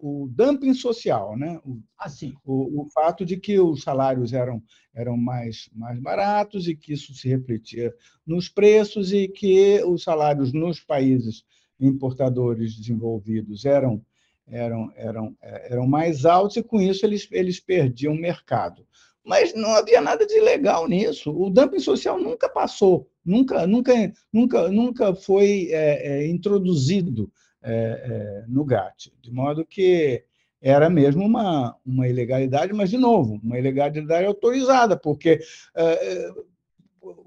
[0.00, 1.60] o, o dumping social, né?
[1.62, 2.34] o, assim.
[2.44, 4.62] o, o fato de que os salários eram,
[4.94, 7.94] eram mais, mais baratos e que isso se refletia
[8.26, 11.44] nos preços e que os salários nos países
[11.78, 14.02] importadores desenvolvidos eram,
[14.46, 18.86] eram, eram, eram mais altos e, com isso, eles, eles perdiam mercado.
[19.28, 21.30] Mas não havia nada de legal nisso.
[21.30, 23.92] O dumping social nunca passou nunca, nunca,
[24.32, 27.30] nunca, nunca foi é, é, introduzido
[27.62, 30.24] é, é no GATT, de modo que
[30.60, 35.40] era mesmo uma, uma ilegalidade, mas, de novo, uma ilegalidade autorizada, porque
[35.76, 36.30] é, é,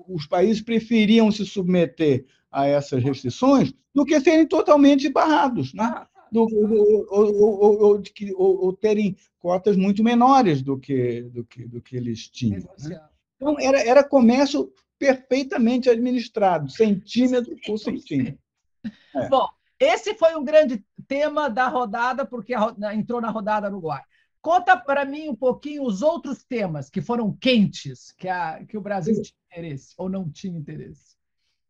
[0.08, 6.06] os países preferiam se submeter a essas restrições do que serem totalmente barrados, né?
[6.32, 8.00] Do, ou, ou,
[8.38, 12.62] ou, ou, terem cotas muito menores do que, do que, do que eles tinham.
[12.80, 13.02] Né?
[13.36, 18.40] Então, era, era comércio perfeitamente administrado, centímetro por centímetro.
[19.14, 19.28] É.
[19.28, 19.46] Bom,
[19.78, 22.54] esse foi um grande tema da rodada, porque
[22.94, 24.02] entrou na rodada Uruguai.
[24.42, 28.82] Conta para mim um pouquinho os outros temas que foram quentes, que, a, que o
[28.82, 31.11] Brasil tinha interesse ou não tinha interesse.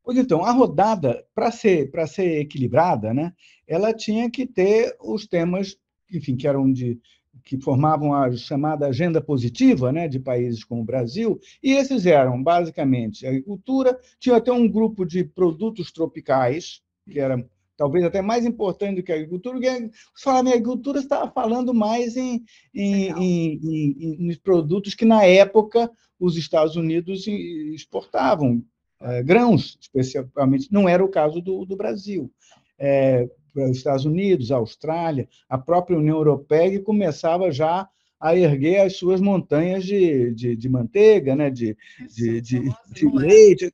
[0.03, 3.33] Pois então, a rodada, para ser, ser equilibrada, né,
[3.67, 5.77] ela tinha que ter os temas,
[6.11, 6.99] enfim, que eram de,
[7.43, 12.41] que formavam a chamada agenda positiva né, de países como o Brasil, e esses eram
[12.41, 17.43] basicamente agricultura, tinha até um grupo de produtos tropicais, que era
[17.77, 21.31] talvez até mais importante do que a agricultura, porque se falar em agricultura, você estava
[21.31, 28.63] falando mais em, em, em, em, em produtos que, na época, os Estados Unidos exportavam,
[29.01, 32.31] é, grãos, especialmente, não era o caso do, do Brasil.
[32.77, 37.87] É, para os Estados Unidos, a Austrália, a própria União Europeia, que começava já
[38.19, 41.49] a erguer as suas montanhas de, de, de manteiga, né?
[41.49, 41.75] de,
[42.15, 43.73] de, de, de leite,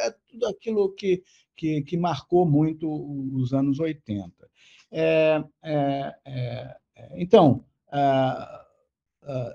[0.00, 1.22] é tudo aquilo que,
[1.56, 2.88] que, que, marcou muito
[3.34, 4.30] os anos 80.
[4.92, 6.76] É, é, é,
[7.16, 8.64] então, a,
[9.22, 9.52] a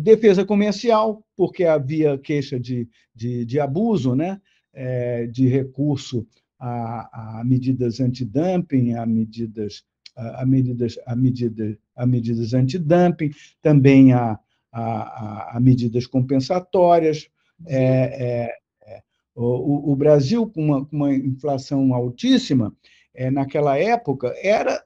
[0.00, 4.40] defesa comercial, porque havia queixa de, de, de abuso né?
[4.74, 6.26] É, de recurso
[6.58, 9.84] a, a medidas antidumping, a medidas
[10.16, 13.30] a, medidas a medidas a medidas antidumping,
[13.62, 14.38] também a,
[14.72, 17.28] a, a medidas compensatórias.
[17.66, 19.02] É, é, é,
[19.34, 22.74] o, o, Brasil, com uma, com uma inflação altíssima,
[23.14, 24.84] é, naquela época, era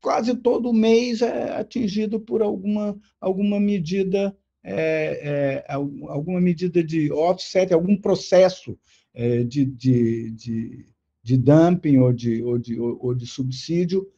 [0.00, 7.72] quase todo mês é, atingido por alguma, alguma medida é, é, alguma medida de offset,
[7.72, 8.78] algum processo
[9.12, 10.86] é, de, de, de,
[11.22, 14.10] de dumping ou de, ou de, ou de subsídio,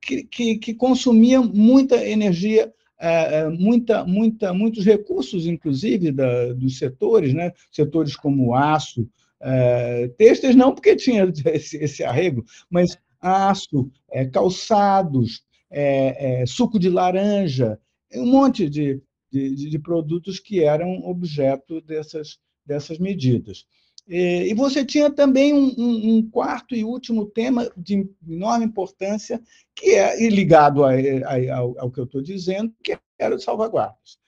[0.00, 6.76] que, que, que consumia muita energia é, é, muita, muita, muitos recursos, inclusive, da, dos
[6.76, 7.50] setores, né?
[7.72, 9.08] setores como aço,
[9.40, 10.10] é,
[10.54, 17.80] não, porque tinha esse, esse arrego, mas aço, é, calçados, é, é, suco de laranja,
[18.14, 23.64] um monte de, de, de, produtos que eram objeto dessas, dessas medidas.
[24.08, 29.40] E você tinha também um, um, quarto e último tema de enorme importância,
[29.74, 34.18] que é ligado a, a, ao, ao, que eu estou dizendo, que era o salvaguardas.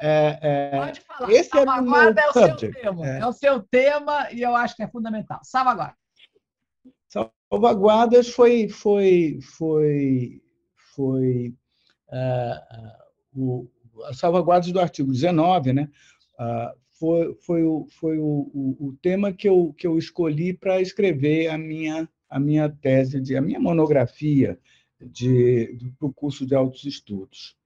[0.00, 1.30] É, é, Pode falar.
[1.30, 2.60] Esse salvaguarda é o subject.
[2.60, 3.06] seu tema.
[3.06, 3.18] É.
[3.18, 3.26] é.
[3.26, 5.40] o seu tema e eu acho que é fundamental.
[5.42, 5.96] Salvaguarda.
[7.08, 10.42] salvaguardas foi foi foi
[10.94, 11.54] foi
[12.08, 13.70] uh, uh, o,
[14.04, 15.88] as salvaguardas do artigo 19, né?
[16.38, 20.80] Uh, foi, foi, o, foi o, o, o, tema que eu, que eu escolhi para
[20.80, 24.58] escrever a minha, a minha tese, de, a minha monografia
[25.00, 27.56] de, do curso de altos estudos.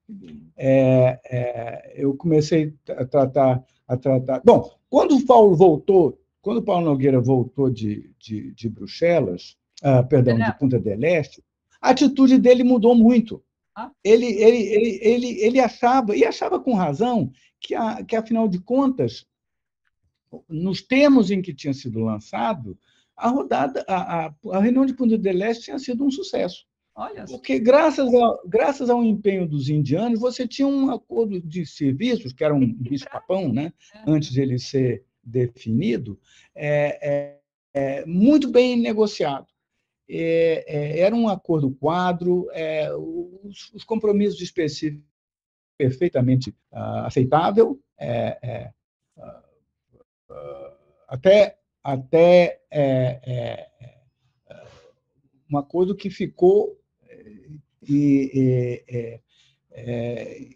[0.55, 4.41] É, é, eu comecei a tratar, a tratar.
[4.45, 10.03] Bom, quando o Paulo voltou, quando o Paulo Nogueira voltou de, de, de Bruxelas, ah,
[10.03, 11.43] perdão, de Punta del Este,
[11.81, 13.43] a atitude dele mudou muito.
[14.03, 18.59] Ele, ele, ele, ele, ele achava, e achava com razão, que, a, que, afinal de
[18.59, 19.25] contas,
[20.47, 22.77] nos termos em que tinha sido lançado,
[23.15, 26.65] a rodada, a, a, a reunião de Punta del Este tinha sido um sucesso.
[26.95, 32.31] Olha Porque, graças ao, graças ao empenho dos indianos, você tinha um acordo de serviços,
[32.31, 33.73] que era um bicho-papão, né?
[33.93, 34.03] É.
[34.07, 36.17] antes de ele ser definido,
[36.53, 37.39] é, é,
[37.73, 39.47] é muito bem negociado.
[40.07, 42.47] É, é, era um acordo quadro,
[43.43, 45.03] os, os, compromissos específicos
[45.77, 48.73] perfeitamente uh, aceitável, uh,
[51.07, 52.61] até, até
[55.51, 56.79] um acordo que ficou
[57.87, 58.31] e,
[58.87, 59.21] e,
[59.71, 60.49] é,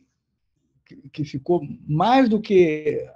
[1.11, 3.07] que ficou mais do que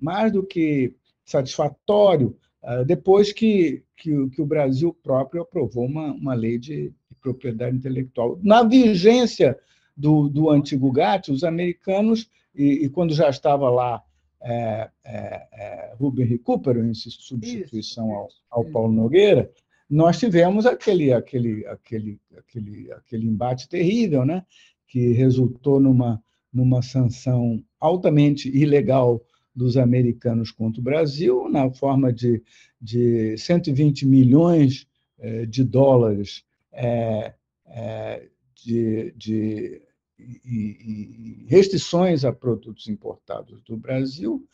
[0.00, 2.51] mais do que satisfatório ah,
[2.86, 8.38] depois que, que, que o Brasil próprio aprovou uma, uma lei de, propriedade intelectual.
[8.42, 9.56] Na vigência
[9.96, 14.02] do, do antigo GATT, os americanos, e, e quando já estava lá
[14.42, 19.50] é, é, é, Ruben Recupero, em substituição ao, ao Paulo Nogueira,
[19.88, 24.44] nós tivemos aquele, aquele, aquele, aquele, aquele embate terrível, né?
[24.88, 26.22] que resultou numa,
[26.52, 29.22] numa sanção altamente ilegal
[29.54, 32.42] dos americanos contra o Brasil, na forma de,
[32.80, 34.86] de 120 milhões
[35.18, 37.34] eh, de dólares é,
[37.66, 39.82] é, de, de
[40.18, 44.46] e, e restrições a produtos importados do Brasil,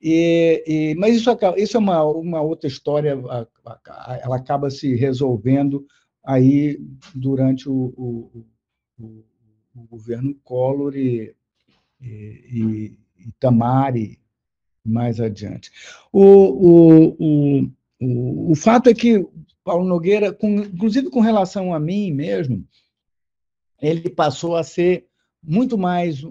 [0.00, 3.18] e, e, mas isso, isso é uma, uma outra história,
[4.22, 5.86] ela acaba se resolvendo
[6.22, 6.78] aí
[7.14, 8.46] durante o, o,
[8.98, 9.24] o,
[9.74, 11.34] o governo Collor e,
[12.00, 14.18] e, e Tamari
[14.86, 15.70] mais adiante.
[16.12, 17.70] O, o, o,
[18.00, 19.26] o, o fato é que
[19.64, 22.64] Paulo Nogueira, com, inclusive com relação a mim mesmo,
[23.80, 25.06] ele passou a ser
[25.42, 26.22] muito mais,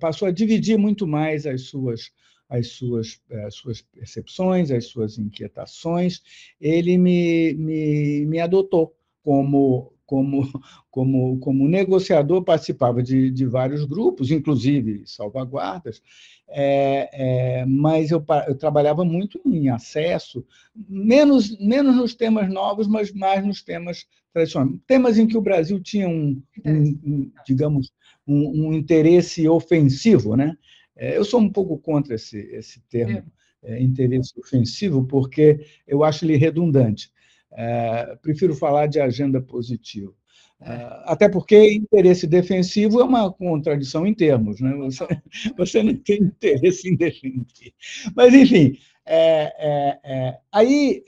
[0.00, 2.12] passou a dividir muito mais as suas
[2.48, 6.22] as suas, as eh, suas percepções, as suas inquietações,
[6.58, 10.48] ele me, me, me adotou como, como,
[10.90, 16.02] como, como negociador, participava de, de vários grupos, inclusive salvaguardas,
[16.48, 20.42] é, é, mas eu, eu, trabalhava muito em acesso,
[20.88, 24.80] menos, menos nos temas novos, mas mais nos temas tradicionais.
[24.86, 27.92] Temas em que o Brasil tinha um, um, um digamos,
[28.26, 30.56] um, um interesse ofensivo, né?
[30.96, 33.22] É, eu sou um pouco contra esse, esse termo,
[33.62, 37.12] é, interesse ofensivo, porque eu acho ele redundante.
[37.60, 40.14] É, prefiro falar de agenda positiva.
[40.60, 44.72] É, até porque interesse defensivo é uma contradição em termos, né?
[44.76, 45.06] você,
[45.58, 47.74] você não tem interesse em defender.
[48.14, 51.04] Mas, enfim, é, é, é aí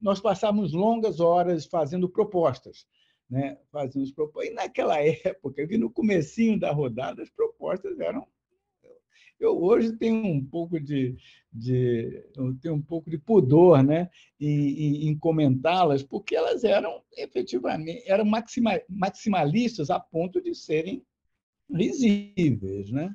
[0.00, 2.86] nós passamos longas horas fazendo propostas.
[3.28, 3.58] Né?
[3.72, 4.52] Fazendo propostas.
[4.52, 8.24] E naquela época, no comecinho da rodada, as propostas eram
[9.40, 11.16] eu hoje tenho um pouco de,
[11.52, 14.08] de eu tenho um pouco de pudor né,
[14.40, 21.04] em, em comentá-las, porque elas eram efetivamente eram maxima, maximalistas a ponto de serem
[21.70, 22.90] risíveis.
[22.90, 23.14] Né?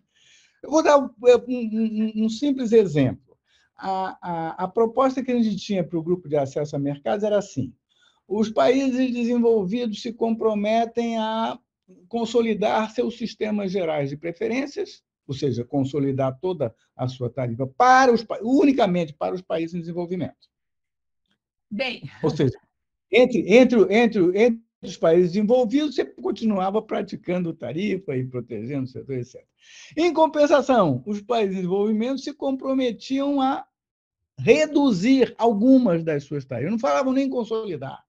[0.62, 1.10] Eu vou dar um,
[1.48, 3.38] um, um simples exemplo.
[3.76, 7.24] A, a, a proposta que a gente tinha para o grupo de acesso a mercados
[7.24, 7.74] era assim:
[8.28, 11.58] os países desenvolvidos se comprometem a
[12.08, 18.26] consolidar seus sistemas gerais de preferências ou seja, consolidar toda a sua tarifa para os,
[18.42, 20.50] unicamente para os países em desenvolvimento.
[21.70, 22.10] Bem.
[22.24, 22.60] Ou seja,
[23.12, 29.18] entre, entre, entre, entre os países envolvidos, você continuava praticando tarifa e protegendo o setor,
[29.18, 29.46] etc.
[29.96, 33.68] Em compensação, os países em desenvolvimento se comprometiam a
[34.40, 36.72] reduzir algumas das suas tarifas.
[36.72, 38.04] Não falavam nem consolidar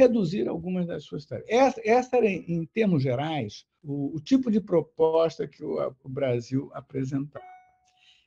[0.00, 1.80] reduzir algumas das suas tarefas.
[1.84, 7.44] Essa, era, em termos gerais, o, o tipo de proposta que o, o, Brasil apresentava.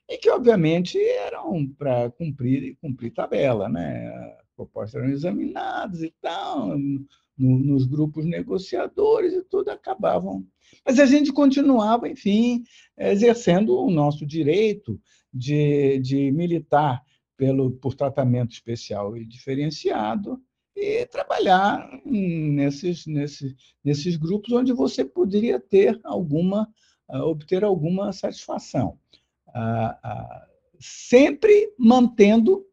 [0.09, 3.67] E que, obviamente, eram para cumprir, cumprir tabela.
[3.69, 4.07] Né?
[4.39, 7.07] As propostas eram examinadas e tal, no,
[7.37, 10.45] nos grupos negociadores e tudo acabavam.
[10.85, 12.63] Mas a gente continuava, enfim,
[12.97, 14.99] exercendo o nosso direito
[15.33, 17.01] de, de militar
[17.35, 20.41] pelo, por tratamento especial e diferenciado,
[20.75, 26.67] e trabalhar nesses, nesses, nesses grupos onde você poderia ter alguma,
[27.07, 28.97] ah, obter alguma satisfação.
[29.47, 30.47] Ah, ah,
[30.79, 32.65] sempre mantendo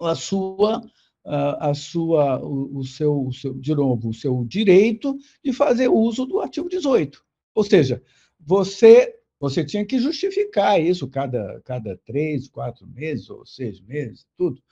[0.00, 0.82] a sua
[1.26, 6.26] a sua o, o, seu, o seu de novo o seu direito de fazer uso
[6.26, 7.24] do artigo 18
[7.54, 8.02] ou seja
[8.38, 14.62] você você tinha que justificar isso cada cada três quatro meses ou seis meses tudo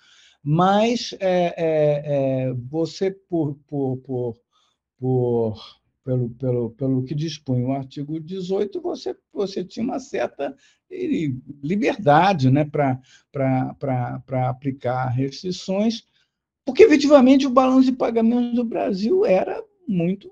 [0.43, 2.03] mas é, é,
[2.47, 4.37] é, você, por, por, por,
[4.99, 10.55] por, pelo, pelo, pelo que dispõe o artigo 18, você, você tinha uma certa
[11.63, 16.05] liberdade né, para aplicar restrições,
[16.65, 20.31] porque efetivamente o balanço de pagamentos do Brasil era muito.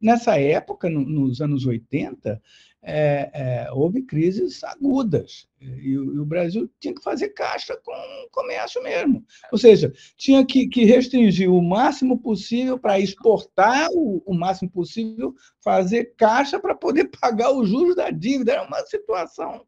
[0.00, 2.40] Nessa época, no, nos anos 80,
[2.84, 8.28] é, é, houve crises agudas e, e, o Brasil tinha que fazer caixa com o
[8.32, 9.24] comércio mesmo.
[9.52, 15.32] Ou seja, tinha que, que restringir o máximo possível para exportar o, o, máximo possível,
[15.62, 18.52] fazer caixa para poder pagar os juros da dívida.
[18.52, 19.64] Era uma situação,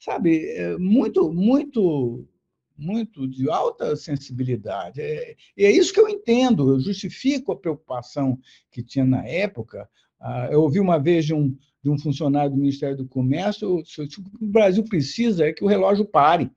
[0.00, 2.26] sabe, é, muito, muito,
[2.78, 5.00] muito de alta sensibilidade.
[5.00, 8.38] É, e é isso que eu entendo, eu justifico a preocupação
[8.70, 9.88] que tinha na época.
[10.20, 13.82] Ah, eu ouvi uma vez de um de um funcionário do Ministério do Comércio, o
[13.82, 16.50] que o Brasil precisa é que o relógio pare,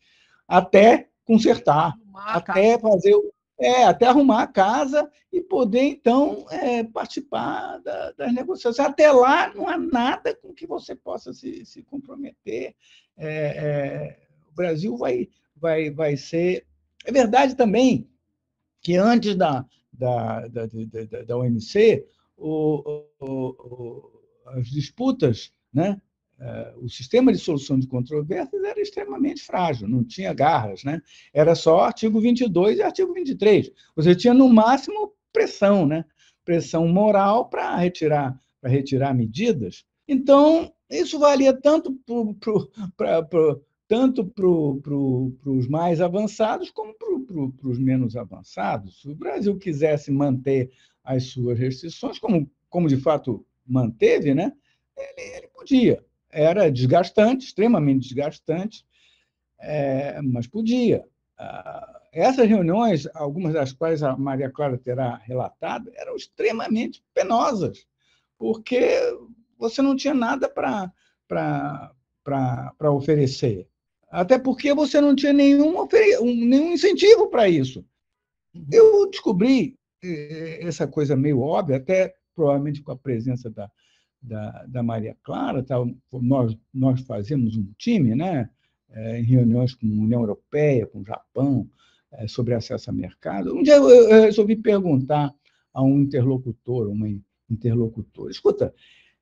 [0.48, 3.16] até consertar, até fazer
[3.60, 8.80] é, até arrumar a casa e poder, então, é, participar da, das negociações.
[8.88, 12.76] Até lá, não há nada com que você possa se, se comprometer.
[13.16, 14.20] É, é,
[14.52, 15.30] o Brasil vai,
[15.62, 16.66] vai, vai ser.
[17.06, 18.10] É verdade também
[18.82, 22.06] que antes da, da, da, da, da OMC,
[22.36, 26.02] o, o as disputas, né?
[26.40, 31.00] É, o sistema de solução de controvérsias era extremamente frágil, não tinha garras, né?
[31.32, 33.72] era só artigo 22 e artigo 23.
[33.96, 36.04] Você tinha, no máximo, pressão, né?
[36.44, 39.86] pressão moral para retirar, retirar medidas.
[40.08, 41.96] Então, isso valia tanto
[42.98, 43.56] para
[43.92, 44.46] tanto para
[44.82, 49.02] pro, os mais avançados como para os menos avançados.
[49.02, 50.72] Se o Brasil quisesse manter
[51.04, 54.54] as suas restrições, como, como de fato manteve, né?
[54.96, 56.02] Ele, ele podia.
[56.30, 58.86] Era desgastante, extremamente desgastante,
[59.60, 61.06] é, mas podia.
[61.38, 67.86] Ah, essas reuniões, algumas das quais a Maria Clara terá relatado, eram extremamente penosas,
[68.38, 68.88] porque
[69.60, 70.94] você não tinha nada para
[72.90, 73.68] oferecer.
[74.12, 75.88] Até porque você não tinha nenhum,
[76.22, 77.86] nenhum incentivo para isso.
[78.54, 78.66] Uhum.
[78.72, 83.72] Eu descobri eh, essa coisa meio óbvia, até provavelmente com a presença da,
[84.22, 85.76] da, da Maria Clara, tá?
[86.12, 88.50] nós, nós fazemos um time, né?
[88.94, 91.66] É, em reuniões com a União Europeia, com o Japão,
[92.12, 93.56] é, sobre acesso a mercado.
[93.56, 95.34] Um dia eu, eu resolvi perguntar
[95.74, 97.08] a um interlocutor, uma
[97.50, 98.74] interlocutora, escuta,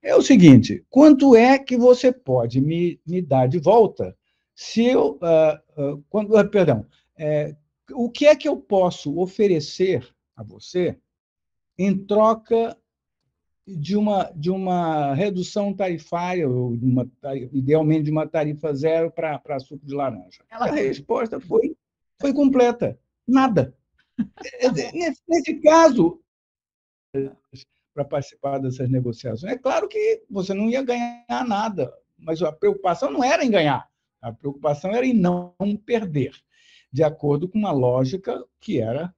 [0.01, 4.17] é o seguinte, quanto é que você pode me, me dar de volta
[4.60, 6.86] se eu, uh, uh, quando, uh, perdão,
[7.18, 7.55] é,
[7.93, 10.05] o que é que eu posso oferecer
[10.36, 10.99] a você
[11.78, 12.78] em troca
[13.66, 17.10] de uma, de uma redução tarifária, ou uma,
[17.53, 20.43] idealmente de uma tarifa zero para suco de laranja.
[20.51, 20.66] Ela...
[20.66, 21.74] A resposta foi,
[22.20, 22.99] foi completa.
[23.26, 23.74] Nada.
[24.93, 26.20] nesse, nesse caso,
[27.93, 33.10] para participar dessas negociações, é claro que você não ia ganhar nada, mas a preocupação
[33.10, 33.89] não era em ganhar,
[34.22, 35.53] a preocupação era em não
[35.86, 36.34] perder,
[36.91, 39.13] de acordo com uma lógica que era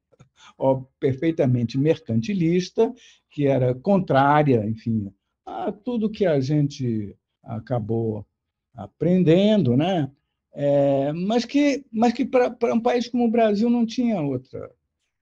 [0.57, 2.93] ó, perfeitamente mercantilista,
[3.29, 5.11] que era contrária, enfim,
[5.45, 8.25] a tudo que a gente acabou
[8.73, 10.11] aprendendo, né?
[10.53, 14.69] É, mas que, mas que para um país como o Brasil não tinha outra,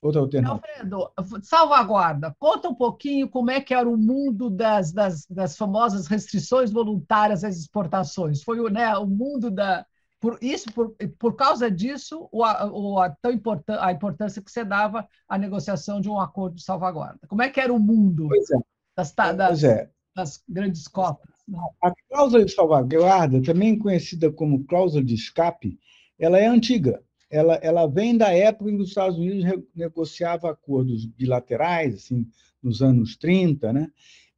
[0.01, 0.61] outra alternativa.
[0.65, 1.11] Alfredo,
[1.43, 6.71] salvaguarda, conta um pouquinho como é que era o mundo das, das, das famosas restrições
[6.71, 8.43] voluntárias às exportações.
[8.43, 9.85] Foi o, né, o mundo da,
[10.19, 14.65] por isso, por, por causa disso, o, o, a, tão importan a importância que você
[14.65, 17.19] dava à negociação de um acordo de salvaguarda.
[17.27, 18.59] Como é que era o mundo é.
[18.97, 19.89] das, das, é.
[20.15, 21.33] das, grandes cotas?
[21.81, 25.79] A cláusula de salvaguarda, também conhecida como cláusula de escape,
[26.19, 27.01] ela é antiga.
[27.29, 32.27] Ela, ela vem da época em que os Estados Unidos negociavam acordos bilaterais, assim,
[32.61, 33.91] nos anos 30, né?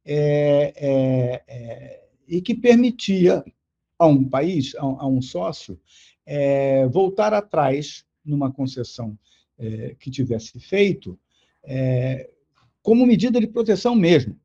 [0.04, 3.44] É, é, é, e que permitia
[3.98, 5.80] a um país, a, a um sócio,
[6.26, 9.18] é, voltar atrás numa concessão
[9.58, 11.18] é, que tivesse feito,
[11.62, 12.30] é,
[12.82, 14.38] como medida de proteção mesmo.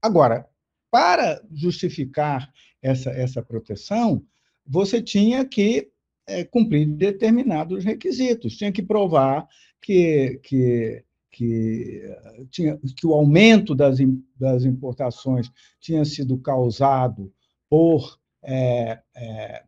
[0.00, 0.48] Agora,
[0.90, 2.50] para justificar
[2.80, 4.24] essa, essa proteção,
[4.66, 5.90] você tinha que
[6.28, 9.46] é, cumprir determinados requisitos, tinha que provar
[9.80, 12.02] que, que que,
[12.50, 13.98] tinha, que o aumento das,
[14.34, 15.48] das importações
[15.78, 17.32] tinha sido causado
[17.68, 19.62] por é, é,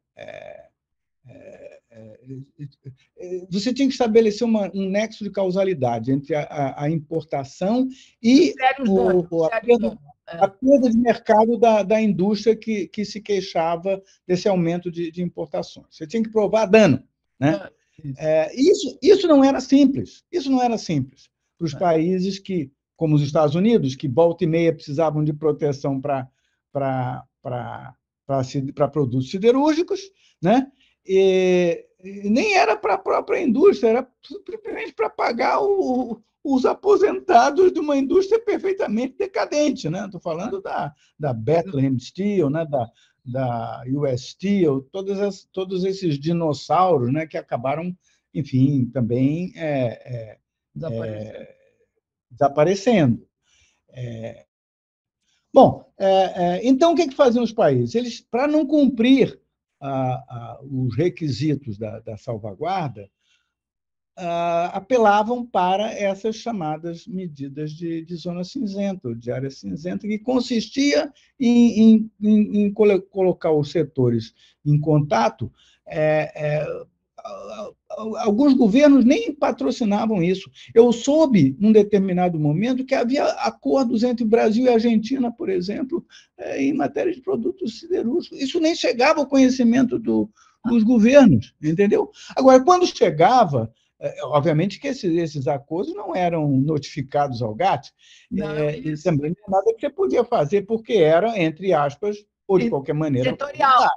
[3.50, 7.88] você tinha que estabelecer uma, um nexo de causalidade entre a, a importação
[8.22, 8.54] e
[8.86, 9.98] o, o, a, perda,
[10.38, 15.22] a, perda, de mercado da, da indústria que, que se queixava desse aumento de, de
[15.22, 15.86] importações.
[15.90, 17.02] Você tinha que provar dano.
[17.38, 17.50] Né?
[17.54, 17.70] Ah,
[18.18, 20.24] é, isso, isso não era simples.
[20.30, 21.28] Isso não era simples
[21.60, 26.00] para os países que, como os Estados Unidos, que volta e meia precisavam de proteção
[26.00, 27.26] para
[28.90, 30.00] produtos siderúrgicos,
[30.42, 30.66] né?
[31.06, 37.80] E nem era para a própria indústria, era simplesmente para pagar o, os aposentados de
[37.80, 39.88] uma indústria perfeitamente decadente.
[39.88, 40.04] Né?
[40.04, 42.64] Estou falando da, da Bethlehem Steel, né?
[42.66, 42.90] da,
[43.24, 47.26] da US Steel, todos, as, todos esses dinossauros né?
[47.26, 47.96] que acabaram,
[48.34, 50.38] enfim, também é, é,
[50.74, 51.36] desaparecendo.
[51.36, 51.56] É,
[52.30, 53.26] desaparecendo.
[53.92, 54.46] É,
[55.52, 57.94] bom, é, é, então o que, que faziam os países?
[57.94, 59.40] Eles, para não cumprir
[59.80, 63.08] a, a, os requisitos da, da salvaguarda,
[64.16, 71.12] a, apelavam para essas chamadas medidas de, de, zona cinzenta, de área cinzenta, que consistia
[71.38, 75.50] em, em, em, em colocar os setores em contato
[75.86, 76.66] é, é,
[78.18, 80.50] alguns governos nem patrocinavam isso.
[80.74, 86.04] Eu soube, num determinado momento, que havia acordos entre Brasil e Argentina, por exemplo,
[86.38, 88.40] é, em matéria de produtos siderúrgicos.
[88.40, 90.30] Isso nem chegava ao conhecimento do,
[90.64, 92.10] dos governos, entendeu?
[92.36, 97.92] Agora, quando chegava, é, obviamente que esses, esses acordos não eram notificados ao GATT,
[98.30, 102.16] não, é, e também não nada que você podia fazer, porque era, entre aspas,
[102.46, 103.30] ou de qualquer maneira.
[103.30, 103.90] Setorial.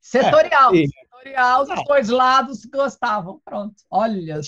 [0.00, 0.74] Setorial.
[0.74, 1.03] É, Setorial,
[1.62, 1.84] os não.
[1.84, 3.40] dois lados gostavam.
[3.44, 4.40] Pronto, olha.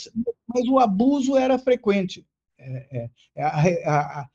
[0.46, 2.26] Mas o abuso era frequente.
[2.58, 3.60] É, é, a,
[3.90, 4.28] a, a,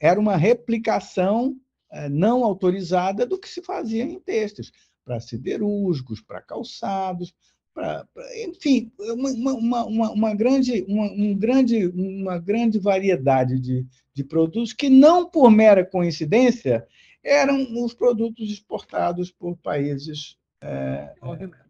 [0.00, 1.56] era uma replicação
[1.90, 4.72] é, não autorizada do que se fazia em textos,
[5.04, 7.34] para siderúrgicos, para calçados,
[7.74, 8.06] para,
[8.46, 14.72] enfim, uma, uma, uma, uma, grande, uma, um grande, uma grande variedade de, de produtos
[14.72, 16.86] que, não por mera coincidência,
[17.22, 21.63] eram os produtos exportados por países é, é,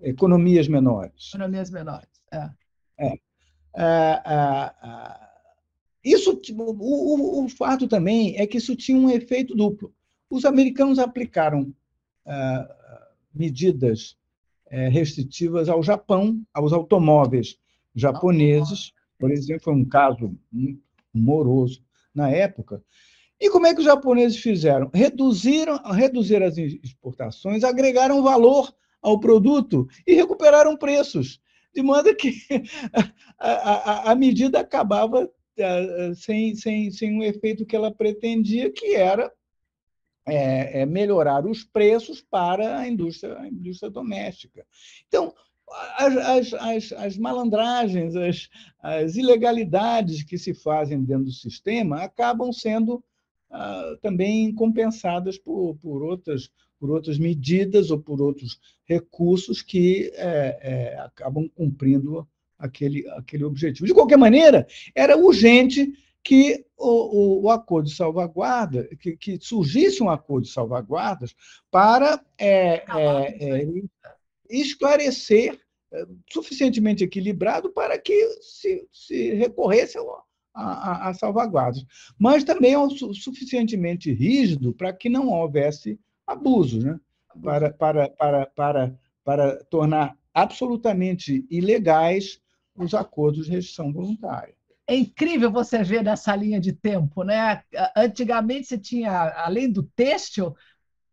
[0.00, 1.30] economias menores.
[1.30, 2.50] Economias menores, é.
[2.98, 3.12] é.
[3.76, 5.32] é, é
[6.04, 9.94] isso, tipo, o, o, o, fato também é que isso tinha um efeito duplo.
[10.28, 11.72] Os americanos aplicaram
[13.34, 14.16] medidas
[14.90, 17.58] restritivas ao Japão, aos automóveis
[17.94, 20.36] japoneses, por exemplo, foi um caso
[21.12, 21.84] moroso
[22.14, 22.82] na época,
[23.42, 24.88] e como é que os japoneses fizeram?
[24.94, 28.72] Reduziram, reduziram as exportações, agregaram valor
[29.02, 31.40] ao produto e recuperaram preços,
[31.74, 32.34] de modo que
[33.38, 38.94] a, a, a medida acabava eh, sem, sem, sem um efeito que ela pretendia, que
[38.94, 39.30] era
[40.26, 44.64] é, é melhorar os preços para a indústria, a indústria doméstica.
[45.08, 45.34] Então,
[45.96, 48.48] as, as, as, malandragens, as,
[48.80, 53.02] as ilegalidades que se fazem dentro do sistema acabam sendo
[53.50, 56.50] ah, também compensadas por, por, outras,
[56.82, 62.26] por outras medidas ou por outros recursos que é, é, acabam cumprindo
[62.58, 63.86] aquele, aquele objetivo.
[63.86, 65.92] De qualquer maneira, era urgente
[66.24, 71.36] que o, o, o acordo de salvaguarda, que, que, surgisse um acordo de salvaguardas
[71.70, 73.66] para é, é, é
[74.50, 75.60] esclarecer
[75.92, 81.84] é, suficientemente equilibrado para que se, se recorresse ao, a, a, salvaguardas,
[82.18, 85.96] mas também é o suficientemente rígido para que não houvesse
[86.26, 86.98] abusos, né?
[87.40, 88.94] para, para, para, para,
[89.24, 92.40] para tornar absolutamente ilegais
[92.76, 94.54] os acordos de restrição voluntária.
[94.86, 97.62] É incrível você ver nessa linha de tempo, né?
[97.96, 100.54] Antigamente você tinha, além do têxtil,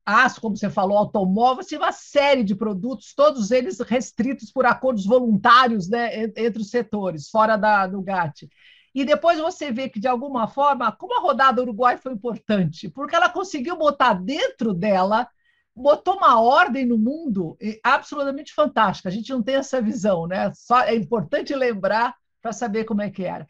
[0.05, 5.05] aço, como você falou, automóvel, tinha uma série de produtos, todos eles restritos por acordos
[5.05, 8.49] voluntários né, entre os setores, fora da, do GATT.
[8.93, 13.15] E depois você vê que, de alguma forma, como a rodada Uruguai foi importante, porque
[13.15, 15.27] ela conseguiu botar dentro dela,
[15.75, 19.09] botou uma ordem no mundo absolutamente fantástica.
[19.09, 20.51] A gente não tem essa visão, né?
[20.53, 23.47] Só é importante lembrar para saber como é que era.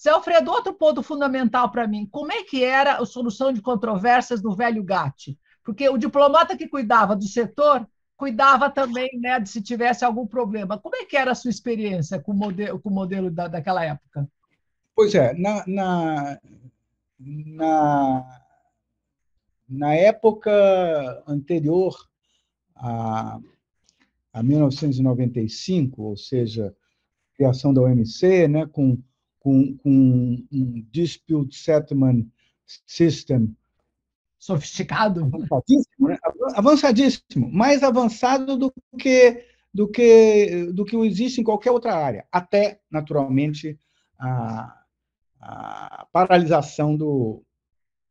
[0.00, 4.42] Zé Alfredo, outro ponto fundamental para mim, como é que era a solução de controvérsias
[4.42, 5.38] no velho GATT?
[5.64, 7.86] Porque o diplomata que cuidava do setor
[8.16, 10.78] cuidava também né, de se tivesse algum problema.
[10.78, 13.84] Como é que era a sua experiência com o modelo, com o modelo da, daquela
[13.84, 14.28] época?
[14.94, 16.40] Pois é, na, na,
[17.18, 18.42] na,
[19.68, 20.50] na época
[21.26, 21.96] anterior
[22.76, 23.40] a,
[24.32, 26.74] a 1995, ou seja,
[27.34, 28.98] criação da OMC, né, com,
[29.40, 32.26] com, com um Dispute Settlement
[32.86, 33.56] System
[34.38, 36.18] sofisticado, avançadíssimo, né?
[36.54, 42.80] avançadíssimo, mais avançado do que do que do que existe em qualquer outra área, até
[42.90, 43.78] naturalmente
[44.18, 44.81] a,
[45.42, 47.44] a paralisação do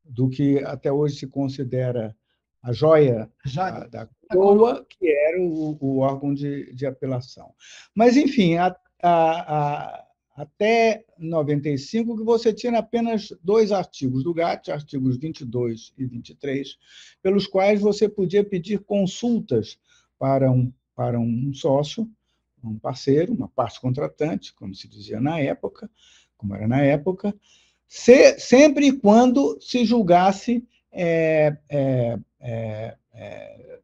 [0.04, 2.16] do que até hoje se considera
[2.62, 7.54] a joia da, da coroa, que era o, o órgão de, de, apelação.
[7.96, 10.06] Mas, enfim, a, a,
[10.36, 16.78] até 95, que você tinha apenas dois artigos do GATT, artigos 22 e 23,
[17.22, 19.80] pelos quais você podia pedir consultas
[20.20, 22.08] para um, para um sócio,
[22.64, 25.90] um parceiro, uma parte contratante, como se dizia na época,
[26.42, 27.34] como era na época,
[27.88, 33.80] se, sempre e quando se julgasse é, é, é, é,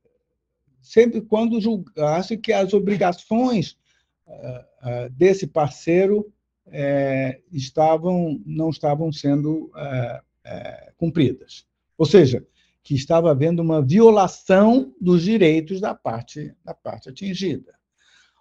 [0.82, 3.78] sempre quando julgasse que as obrigações
[4.26, 6.34] uh, uh, desse parceiro
[6.66, 9.72] uh, estavam não estavam sendo
[10.96, 11.66] cumpridas,
[11.98, 12.46] ou seja,
[12.82, 17.78] que estava havendo uma violação dos direitos da parte da parte atingida.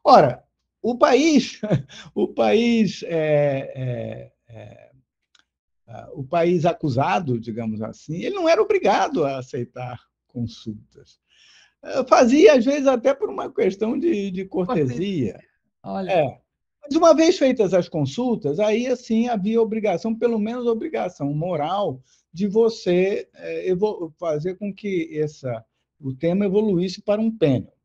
[0.04, 0.45] Ora,
[0.90, 1.60] o país
[2.14, 4.90] o país é, é,
[6.14, 11.18] o país acusado, digamos assim, ele não era obrigado a aceitar consultas.
[12.08, 15.38] Fazia, às vezes, até por uma questão de, de cortesia.
[15.82, 16.10] Olha.
[16.10, 16.40] É.
[16.82, 22.00] Mas uma vez feitas as consultas, aí assim havia obrigação, pelo menos obrigação moral,
[22.32, 23.72] de você é,
[24.18, 25.64] fazer com que essa,
[26.00, 27.75] o tema evoluísse para um pênal.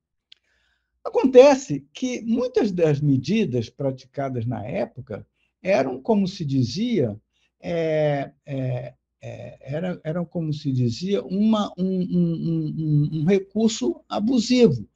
[1.04, 5.26] Acontece que muitas das medidas praticadas na época
[5.62, 7.20] eram, como se dizia,
[7.60, 14.88] é, é, é, era, eram, como se dizia, uma, um, um, um, um recurso abusivo.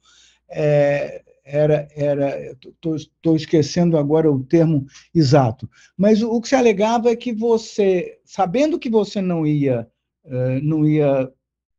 [0.48, 4.84] É, era, era estou esquecendo agora o termo
[5.14, 9.88] exato, mas o, o, que se alegava é que você, sabendo que você não ia,
[10.24, 11.32] uh, não ia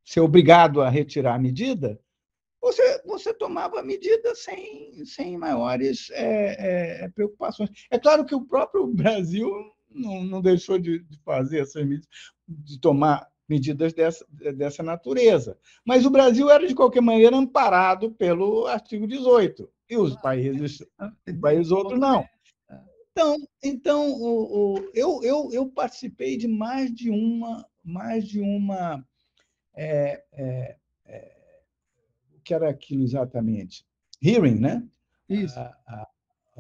[0.05, 1.99] ser obrigado a retirar a medida,
[2.67, 7.69] você, você tomava a medida sem, sem maiores é, é, preocupações.
[7.89, 9.49] É claro que o próprio Brasil
[9.89, 12.09] não, não deixou de, de fazer essas medidas,
[12.47, 15.57] de tomar medidas dessa, dessa natureza.
[15.85, 20.81] Mas o Brasil era, de qualquer maneira, amparado pelo artigo 18, e os países,
[21.25, 22.25] os países outros não.
[23.11, 29.03] Então, então o, o, eu, eu, eu participei de mais de uma, mais de uma
[29.73, 31.36] é, é, é,
[32.47, 33.85] que era aquilo exatamente?
[34.23, 34.87] Hearing, né?
[35.27, 35.59] Isso.
[35.59, 36.07] A, a,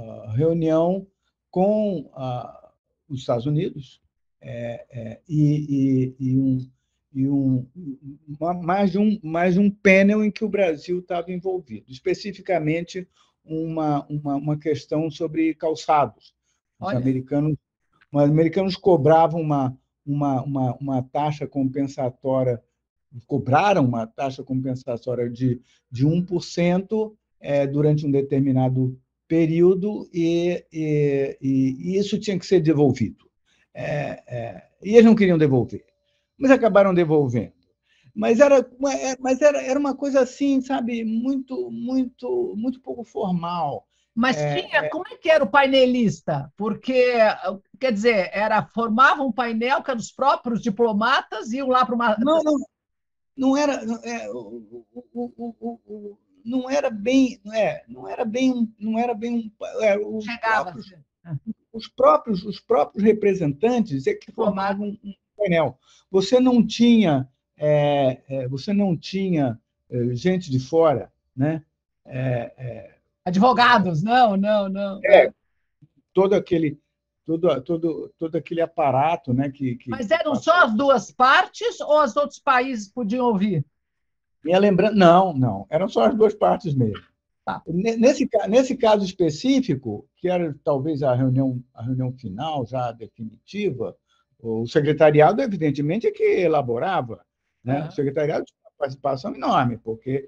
[0.01, 1.07] a reunião
[1.49, 2.71] com a,
[3.07, 4.01] os Estados Unidos
[4.41, 6.69] é, é, e, e, e, um,
[7.13, 7.65] e um,
[8.27, 13.07] uma, mais, um, mais um painel em que o Brasil estava envolvido, especificamente
[13.45, 16.35] uma, uma, uma questão sobre calçados.
[16.77, 17.55] Os americanos,
[18.11, 19.75] os americanos cobravam uma,
[20.05, 22.61] uma, uma, uma taxa compensatória,
[23.25, 31.97] cobraram uma taxa compensatória de, de 1% é, durante um determinado período e, e, e,
[31.97, 33.25] isso tinha que ser devolvido.
[33.73, 35.85] É, é, e eles não queriam devolver,
[36.37, 37.53] mas acabaram devolvendo.
[38.15, 43.85] Mas era, é, mas era, era uma coisa assim, sabe, muito, muito, muito pouco formal.
[44.15, 44.89] Mas é, tinha, é.
[44.89, 46.51] como é que era o painelista?
[46.57, 47.13] Porque,
[47.79, 52.17] quer dizer, era formava um painel que era dos próprios diplomatas iam lá para uma.
[52.17, 52.57] Não, não,
[53.37, 53.73] não era.
[54.03, 59.53] É, o, o, o, não era bem, não, é, não era bem, não era bem
[59.81, 60.93] é, os, próprios,
[61.73, 65.77] os, próprios, os próprios representantes é que formavam um painel.
[66.09, 67.27] Você não tinha,
[67.57, 69.59] é, é, você não tinha
[69.89, 71.63] é, gente de fora, né?
[72.05, 75.01] É, Advogados, não, não, não.
[75.03, 75.33] É,
[76.13, 76.79] todo aquele
[77.27, 79.51] todo, todo, todo aquele aparato, né?
[79.51, 83.65] Que, que Mas eram só as duas partes ou os outros países podiam ouvir?
[84.41, 84.95] Minha lembrança.
[84.95, 85.67] Não, não.
[85.69, 87.03] Eram só as duas partes mesmo.
[87.43, 87.61] Tá.
[87.67, 93.95] Nesse, nesse caso específico, que era talvez a reunião, a reunião final, já definitiva,
[94.39, 97.25] o secretariado, evidentemente, é que elaborava.
[97.63, 97.81] Né?
[97.81, 97.87] Uhum.
[97.87, 100.27] O secretariado tinha uma participação enorme, porque,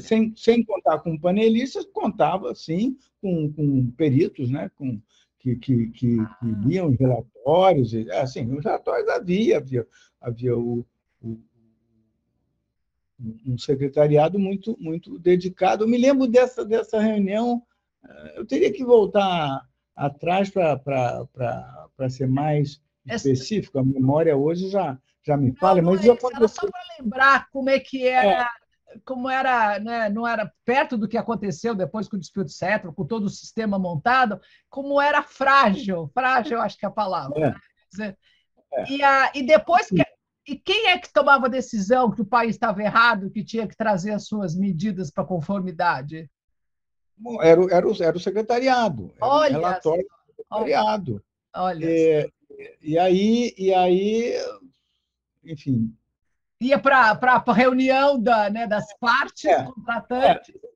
[0.00, 4.70] sem, sem contar com panelistas, contava, sim, com, com peritos, né?
[4.76, 5.00] com,
[5.38, 6.36] que, que, que, que ah.
[6.64, 7.94] liam os relatórios.
[8.12, 9.86] Assim, os relatórios havia, havia,
[10.20, 10.84] havia o,
[11.22, 11.38] o
[13.46, 15.84] um secretariado muito muito dedicado.
[15.84, 17.62] Eu me lembro dessa dessa reunião.
[18.04, 23.78] Eh, eu teria que voltar atrás para ser mais específico.
[23.78, 27.68] A memória hoje já já me fala, não, mas é, era só para lembrar como
[27.68, 28.50] é que era.
[29.04, 33.04] Como era, né, não era perto do que aconteceu depois com o Espírito Santo, com
[33.04, 37.54] todo o sistema montado, como era frágil, frágil, acho que é a palavra.
[38.00, 38.14] É.
[38.72, 38.90] É.
[38.90, 40.02] E, a, e depois que,
[40.46, 43.76] e quem é que tomava a decisão que o país estava errado, que tinha que
[43.76, 46.30] trazer as suas medidas para conformidade?
[47.16, 51.24] Bom, era, era, o, era o secretariado, era olha, o relatório do secretariado.
[51.54, 51.86] Olha.
[51.86, 52.32] E,
[52.82, 54.34] e, aí, e aí,
[55.44, 55.94] enfim.
[56.60, 60.54] Ia para a reunião da, né, das partes é, contratantes.
[60.54, 60.68] É.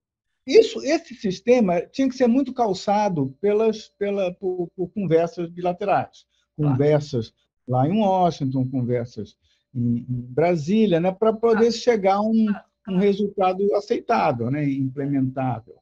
[0.46, 6.26] Isso, esse sistema tinha que ser muito calçado pelas, pela, por, por conversas bilaterais,
[6.56, 7.32] conversas
[7.66, 9.36] lá em Washington, conversas
[9.74, 11.72] em, em Brasília, né, para poder ah.
[11.72, 12.46] chegar a um,
[12.88, 15.76] um resultado aceitável, né, implementável.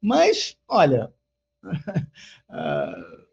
[0.00, 1.12] Mas, olha,
[2.48, 3.26] ah,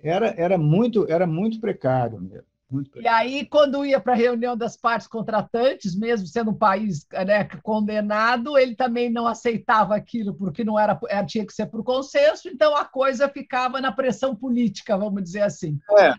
[0.00, 2.53] era, era, muito, era muito precário mesmo.
[2.96, 7.44] E aí, quando ia para a reunião das partes contratantes, mesmo sendo um país né,
[7.62, 12.48] condenado, ele também não aceitava aquilo, porque não era, era tinha que ser por consenso,
[12.48, 15.78] então a coisa ficava na pressão política, vamos dizer assim.
[15.98, 16.14] É,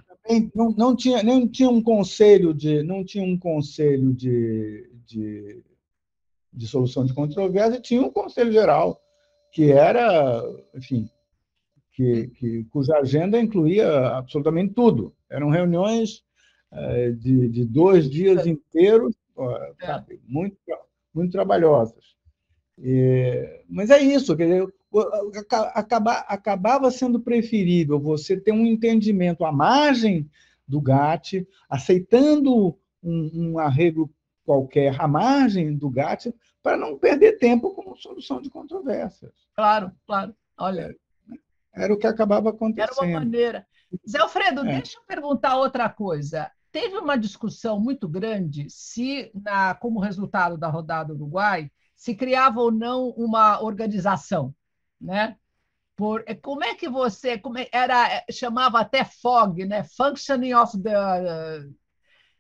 [0.53, 5.63] não, não, tinha, não tinha um conselho de, não tinha um conselho de, de,
[6.53, 8.99] de solução de controvérsia, tinha um conselho geral,
[9.51, 10.43] que era,
[10.73, 11.09] enfim,
[11.95, 15.15] que, que, cuja agenda incluía absolutamente tudo.
[15.29, 16.23] Eram reuniões
[17.11, 19.85] de, de dois dias inteiros, é.
[19.85, 20.57] sabe, muito,
[21.13, 22.15] muito trabalhosas.
[22.77, 24.73] E, mas é isso, quer dizer,
[25.73, 30.29] acaba, acabava sendo preferível você ter um entendimento à margem
[30.67, 34.11] do GATT, aceitando um, um arrego
[34.43, 39.31] qualquer à margem do GATT, para não perder tempo com solução de controvérsias.
[39.55, 40.35] Claro, claro.
[40.57, 40.95] Olha.
[41.73, 42.97] Era o que acabava acontecendo.
[42.97, 43.67] Era uma maneira.
[44.09, 44.77] Zé Alfredo, é.
[44.77, 50.67] deixa eu perguntar outra coisa teve uma discussão muito grande se, na, como resultado da
[50.67, 54.53] rodada Uruguai, se criava ou não uma organização,
[54.99, 55.37] né?
[55.95, 59.85] Por, é, como é que você como é, era chamava até FOG, né?
[59.85, 61.65] Functioning of the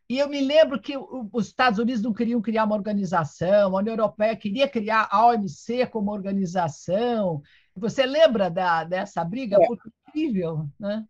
[0.09, 3.93] e eu me lembro que os Estados Unidos não queriam criar uma organização, a União
[3.93, 7.41] Europeia queria criar a OMC como organização.
[7.73, 9.57] Você lembra da, dessa briga?
[9.61, 9.65] É.
[10.09, 11.05] incrível, né?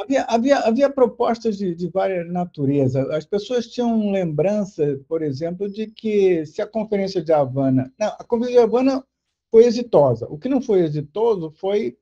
[0.00, 3.08] Havia, havia, havia propostas de, de várias naturezas.
[3.10, 7.92] As pessoas tinham lembrança, por exemplo, de que se a Conferência de Havana.
[7.98, 9.04] Não, a Conferência de Havana
[9.50, 10.26] foi exitosa.
[10.30, 11.96] O que não foi exitoso foi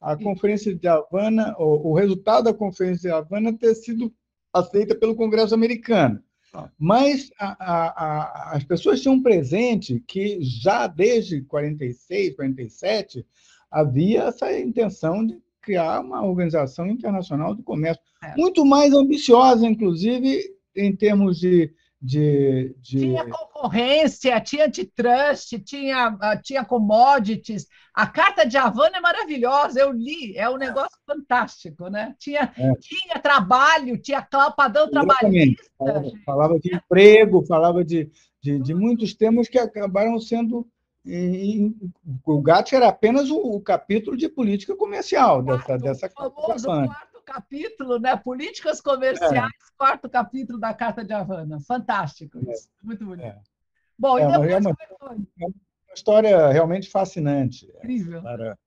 [0.00, 4.12] a Conferência de Havana, o, o resultado da Conferência de Havana ter sido
[4.52, 6.22] aceita pelo Congresso americano.
[6.52, 6.70] Ah.
[6.78, 13.26] Mas a, a, a, as pessoas tinham presente que já desde 46, 47
[13.70, 18.36] havia essa intenção de criar uma organização internacional do comércio, é.
[18.36, 20.40] muito mais ambiciosa, inclusive,
[20.76, 23.00] em termos de, de, de...
[23.00, 27.66] Tinha concorrência, tinha antitrust, tinha, ah, tinha commodities.
[27.92, 32.14] A Carta de Havana é maravilhosa, eu li, é um negócio fantástico, né?
[32.16, 32.72] Tinha, é.
[32.76, 34.22] tinha trabalho, tinha
[34.56, 35.64] padrão trabalhista.
[35.76, 38.08] Falava, falava de emprego, falava de,
[38.40, 40.64] de, de muitos temas que acabaram sendo
[41.06, 41.76] e,
[42.24, 47.22] o GATT era apenas o, o, capítulo de política comercial quarto, dessa dessa famoso quarto
[47.24, 48.16] capítulo, né?
[48.16, 49.76] Políticas comerciais, é.
[49.78, 51.60] quarto capítulo da Carta de Havana.
[51.60, 52.54] Fantástico, é.
[52.82, 53.26] muito bonito.
[53.26, 53.38] É.
[53.98, 57.66] Bom, é, e depois, é uma, é uma história realmente fascinante.
[57.78, 58.22] Incrível.
[58.22, 58.58] Para,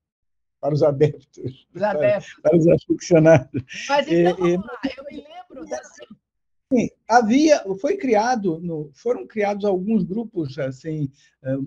[0.62, 1.68] para os adeptos.
[1.74, 2.34] Os adeptos.
[2.42, 3.64] Para, para os aficionados.
[3.88, 4.80] Mas então, e, vamos lá.
[4.98, 6.06] Eu me lembro dessa
[6.72, 11.12] Sim, havia, foi criado, no, foram criados alguns grupos assim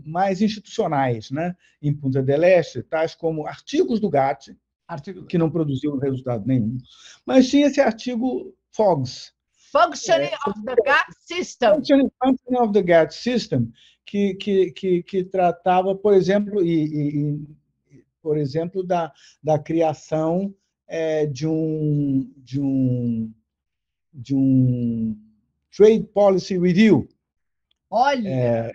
[0.05, 5.27] mais institucionais, né, em Punta del Este, tais como artigos do GATT, artigo...
[5.27, 6.79] que não produziam resultado nenhum,
[7.27, 9.33] mas tinha esse artigo FOGS,
[9.73, 11.75] Functioning é, of the GATT System.
[11.77, 13.73] Functioning, functioning of the GATT System,
[14.05, 17.41] que, que, que, que tratava, por exemplo, e, e,
[18.21, 19.11] por exemplo, da,
[19.43, 20.55] da criação
[20.87, 23.33] é, de um de um
[24.13, 25.17] de um
[25.75, 27.09] Trade Policy Review.
[27.91, 28.29] Olha!
[28.29, 28.73] É,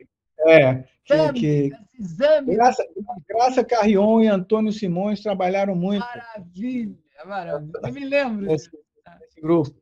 [0.48, 2.56] é exame, que, exame.
[2.56, 2.86] Graça,
[3.30, 6.06] Graça Carrion e Antônio Simões trabalharam muito.
[6.06, 7.80] Maravilha, maravilha.
[7.84, 8.70] Eu me lembro desse,
[9.20, 9.76] desse grupo.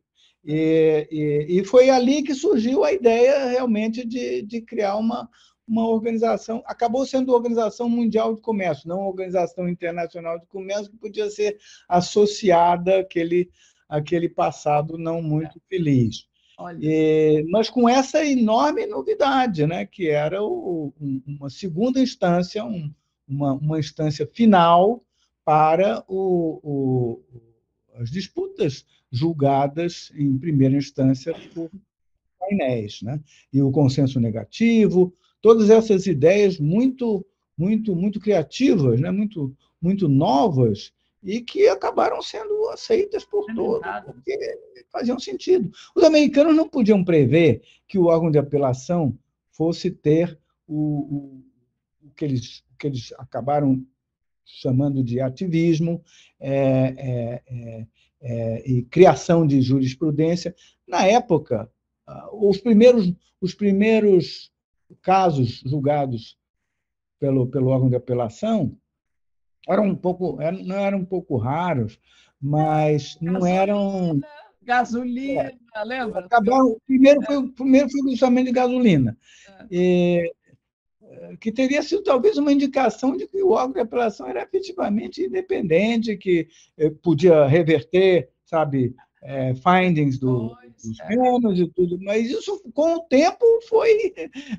[0.43, 5.27] E, e, e, foi ali que surgiu a ideia realmente de, de criar uma,
[5.67, 10.91] uma organização, acabou sendo a Organização Mundial de Comércio, não a Organização Internacional de Comércio,
[10.91, 11.57] que podia ser
[11.89, 13.49] associada àquele
[13.87, 16.27] aquele passado não muito feliz.
[16.79, 20.93] E, mas com essa enorme novidade, né, que era o,
[21.27, 22.91] uma segunda instância, um,
[23.27, 25.03] uma, uma instância final
[25.43, 27.23] para o, o,
[27.95, 31.69] as disputas julgadas em primeira instância por
[32.39, 33.01] painéis.
[33.01, 33.19] Né?
[33.51, 37.25] E o consenso negativo, todas essas ideias muito,
[37.57, 39.11] muito, muito criativas, né?
[39.11, 40.93] muito, muito novas,
[41.25, 44.59] e que acabaram sendo aceitas por todos, porque
[44.91, 45.71] faziam sentido.
[45.95, 49.17] Os americanos não podiam prever que o órgão de apelação
[49.49, 51.45] fosse ter o, o,
[52.03, 53.83] o que, eles, que eles acabaram
[54.45, 56.03] chamando de ativismo
[56.39, 57.87] é, é, é,
[58.21, 60.55] é e criação de jurisprudência.
[60.87, 61.71] Na época,
[62.05, 63.11] ah, os primeiros,
[63.41, 64.51] os primeiros
[65.01, 66.37] casos julgados
[67.19, 68.77] pelo, pelo órgão de apelação
[69.67, 71.99] eram um pouco, não eram um pouco raros,
[72.41, 74.21] mas não gasolina, eram.
[74.61, 76.25] Gasolina, é, lembra?
[76.25, 79.17] Acabaram, primeiro, foi, o primeiro foi o lançamento de gasolina.
[79.47, 79.67] É.
[79.71, 80.33] E,
[81.39, 86.17] que teria sido talvez uma indicação de que o órgão de apelação era efetivamente independente,
[86.17, 86.47] que
[86.77, 93.01] eh, podia reverter, sabe, é, findings do, dos menos e tudo, mas isso com o
[93.01, 94.13] tempo foi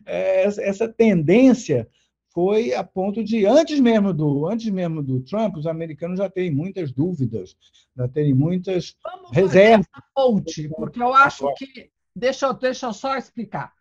[0.04, 1.88] é, essa tendência
[2.36, 6.54] foi a ponto de antes mesmo do antes mesmo do Trump, os americanos já têm
[6.54, 7.56] muitas dúvidas,
[7.96, 9.86] já têm muitas Vamos reservas.
[10.14, 13.72] Ponte, porque eu acho que deixa eu, deixa eu só explicar.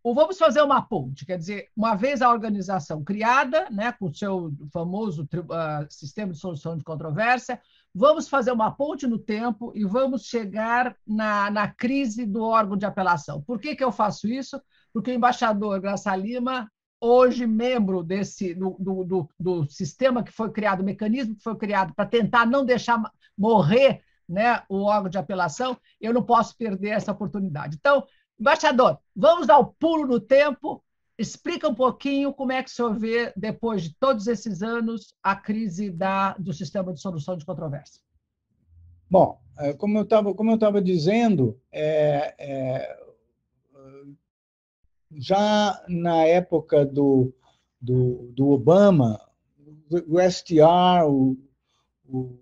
[0.00, 4.14] O vamos fazer uma ponte, quer dizer, uma vez a organização criada, né, com o
[4.14, 7.60] seu famoso uh, sistema de solução de controvérsia,
[7.92, 12.86] vamos fazer uma ponte no tempo e vamos chegar na, na crise do órgão de
[12.86, 13.42] apelação.
[13.42, 14.60] Por que, que eu faço isso?
[14.92, 20.50] Porque o embaixador Graça Lima hoje membro desse do, do, do, do sistema que foi
[20.50, 23.02] criado, o mecanismo que foi criado para tentar não deixar
[23.36, 27.76] morrer né, o órgão de apelação, eu não posso perder essa oportunidade.
[27.78, 28.04] Então,
[28.38, 30.82] embaixador, vamos dar o pulo no tempo,
[31.18, 35.36] explica um pouquinho como é que o senhor vê, depois de todos esses anos, a
[35.36, 38.00] crise da, do sistema de solução de controvérsia.
[39.10, 39.38] Bom,
[40.02, 43.03] estava como eu estava dizendo, é, é,
[45.16, 47.32] já na época do,
[47.80, 49.20] do, do Obama,
[50.08, 51.36] o STR, o,
[52.08, 52.38] o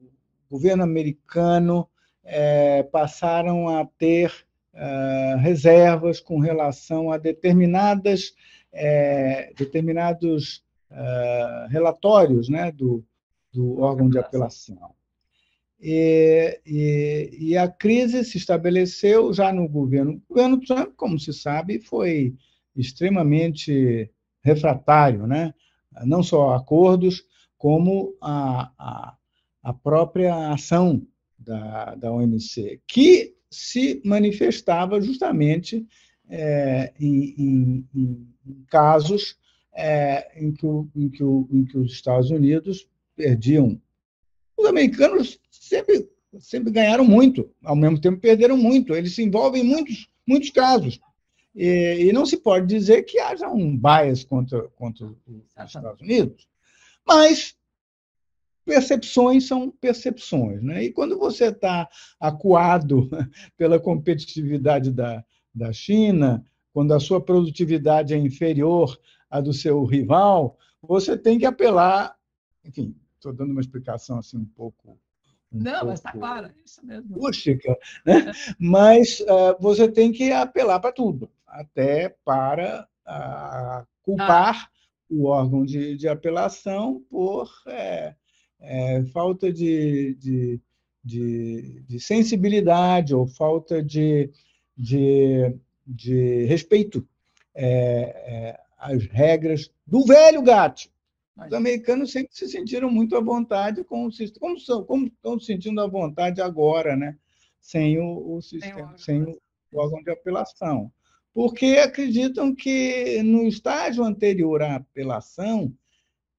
[0.51, 1.89] governo americano,
[2.25, 4.33] é, passaram a ter
[4.75, 8.35] é, reservas com relação a determinadas,
[8.73, 13.05] é, determinados é, relatórios né, do,
[13.53, 14.95] do órgão de apelação.
[15.81, 20.23] E, e, e, a crise se estabeleceu já no governo.
[20.29, 22.37] O governo Trump, como se sabe, foi
[22.77, 24.11] extremamente
[24.43, 25.55] refratário, né?
[26.05, 27.25] não só a acordos,
[27.59, 29.17] como a, a,
[29.63, 31.07] a própria ação
[31.39, 35.87] da, da OMC, que se manifestava justamente
[36.29, 39.37] é, em, em, em, casos
[39.75, 40.67] é, em, que
[41.11, 43.81] que em que os Estados Unidos perdiam.
[44.57, 46.09] Os americanos sempre,
[46.39, 48.95] sempre ganharam muito, ao mesmo tempo perderam muito.
[48.95, 50.99] Eles se envolvem em muitos, muitos casos.
[51.55, 55.17] E, e, não se pode dizer que haja um bias contra, contra os
[55.67, 56.49] Estados Unidos,
[57.07, 57.55] mas
[58.65, 60.63] percepções são percepções.
[60.63, 60.85] Né?
[60.85, 61.89] E quando você está
[62.19, 63.11] acuado
[63.57, 65.23] pela competitividade da,
[65.55, 68.99] da China, quando a sua produtividade é inferior
[69.31, 72.17] à do seu rival, você tem que apelar.
[72.65, 74.99] Enfim, estou dando uma explicação assim um pouco
[75.53, 77.15] um não, mas está claro, é isso mesmo.
[77.19, 77.77] Rústica,
[78.07, 78.33] né?
[78.59, 84.71] mas uh, você tem que apelar para tudo até para ah, culpar ah.
[85.11, 88.15] o órgão de, de apelação por é,
[88.59, 90.61] é, falta de, de,
[91.05, 94.31] de, de, sensibilidade ou falta de,
[94.77, 95.55] de,
[95.87, 97.07] de respeito
[97.55, 100.91] é, é às regras do velho gato.
[101.47, 105.39] Os americanos sempre se sentiram muito à vontade com o sistema, como, são, como estão
[105.39, 107.17] se sentindo à vontade agora, né?
[107.61, 109.39] sem o, o sistema, sem o
[109.75, 110.93] órgão de apelação
[111.35, 115.75] porque acreditam que no estágio anterior à apelação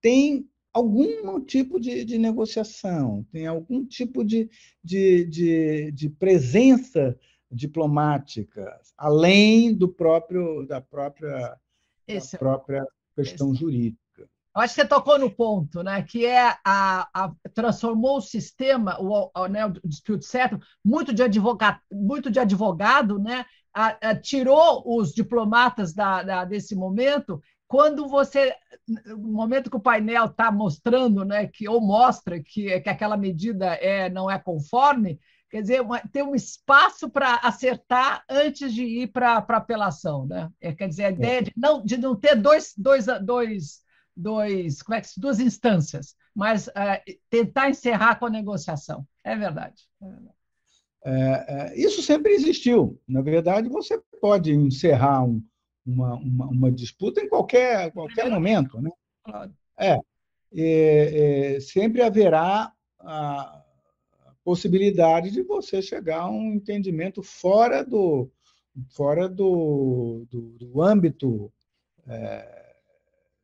[0.01, 4.49] tem algum tipo de, de negociação, tem algum tipo de,
[4.83, 7.17] de, de, de presença
[7.51, 11.59] diplomática, além do próprio da própria, da
[12.07, 12.85] é própria
[13.15, 13.59] questão Esse.
[13.59, 14.01] jurídica.
[14.55, 16.03] Eu acho que você tocou no ponto, né?
[16.03, 21.23] que é a, a transformou o sistema, o, o, né, o dispute certo, muito de
[21.23, 23.45] advogado, muito de advogado, né?
[23.73, 27.41] A, a, tirou os diplomatas da, da, desse momento.
[27.67, 28.55] Quando você,
[28.87, 33.73] no momento que o painel está mostrando, né, que ou mostra que, que aquela medida
[33.75, 35.19] é não é conforme,
[35.49, 40.49] quer dizer, uma, ter um espaço para acertar antes de ir para a apelação, né?
[40.61, 41.13] É, quer dizer, a é.
[41.13, 43.83] ideia de não, de não ter dois, dois, dois
[44.15, 49.07] dois, como é que, duas instâncias, mas uh, tentar encerrar com a negociação.
[49.23, 49.83] É verdade.
[50.01, 50.32] É verdade.
[51.05, 52.99] É, é, isso sempre existiu.
[53.07, 55.43] Na verdade, você pode encerrar um,
[55.85, 58.81] uma, uma, uma disputa em qualquer, qualquer momento.
[58.81, 58.89] Né?
[59.77, 59.99] É,
[60.55, 63.63] é, é, sempre haverá a
[64.43, 68.29] possibilidade de você chegar a um entendimento fora do,
[68.89, 71.51] fora do, do, do âmbito
[72.07, 72.75] é,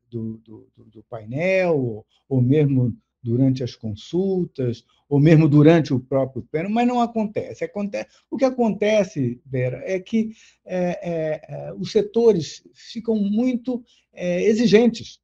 [0.09, 6.69] do, do, do, painel, ou mesmo durante as consultas, ou mesmo durante o próprio pleno,
[6.69, 7.63] mas não acontece.
[7.63, 10.31] acontece o que acontece, Vera, é que
[10.65, 15.19] é, é, é os setores ficam muito é, exigentes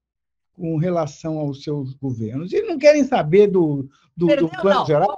[0.53, 2.51] com relação aos seus governos.
[2.53, 4.85] E não querem saber do, do, do plano não.
[4.85, 5.17] geral,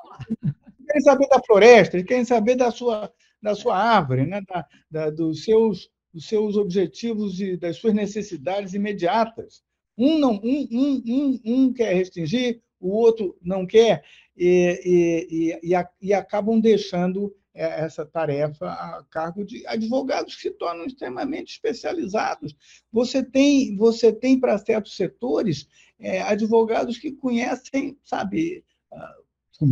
[0.85, 3.11] querem saber da floresta, querem saber da sua,
[3.41, 4.41] da sua árvore, né?
[4.47, 9.61] da, da, dos, seus, dos seus objetivos e das suas necessidades imediatas.
[9.97, 14.03] Um, não, um, um, um, um quer restringir, o outro não quer,
[14.35, 20.51] e, e, e, e acabam deixando é, essa tarefa a cargo de advogados que se
[20.51, 22.55] tornam extremamente especializados.
[22.91, 25.67] Você tem, você tem para certos setores
[25.99, 29.15] é, advogados que conhecem, sabe, ah,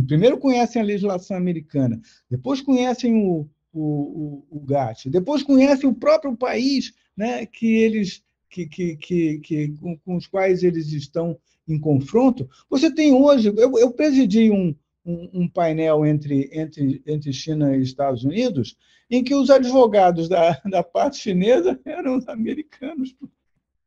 [0.08, 5.94] primeiro conhecem a legislação americana, depois conhecem o, o, o, o GATT, depois conhecem o
[5.94, 11.38] próprio país né, que eles, que, que, que, que com, com, os quais eles estão
[11.68, 12.48] em confronto.
[12.70, 17.82] Você tem hoje, eu, eu presidi um, um, um, painel entre, entre, entre China e
[17.82, 18.76] Estados Unidos,
[19.10, 23.14] em que os advogados da, da parte chinesa eram os americanos.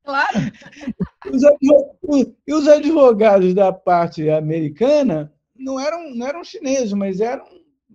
[0.04, 0.38] Claro!
[1.32, 7.46] Os, e os advogados da parte americana não eram, não eram chineses, mas eram.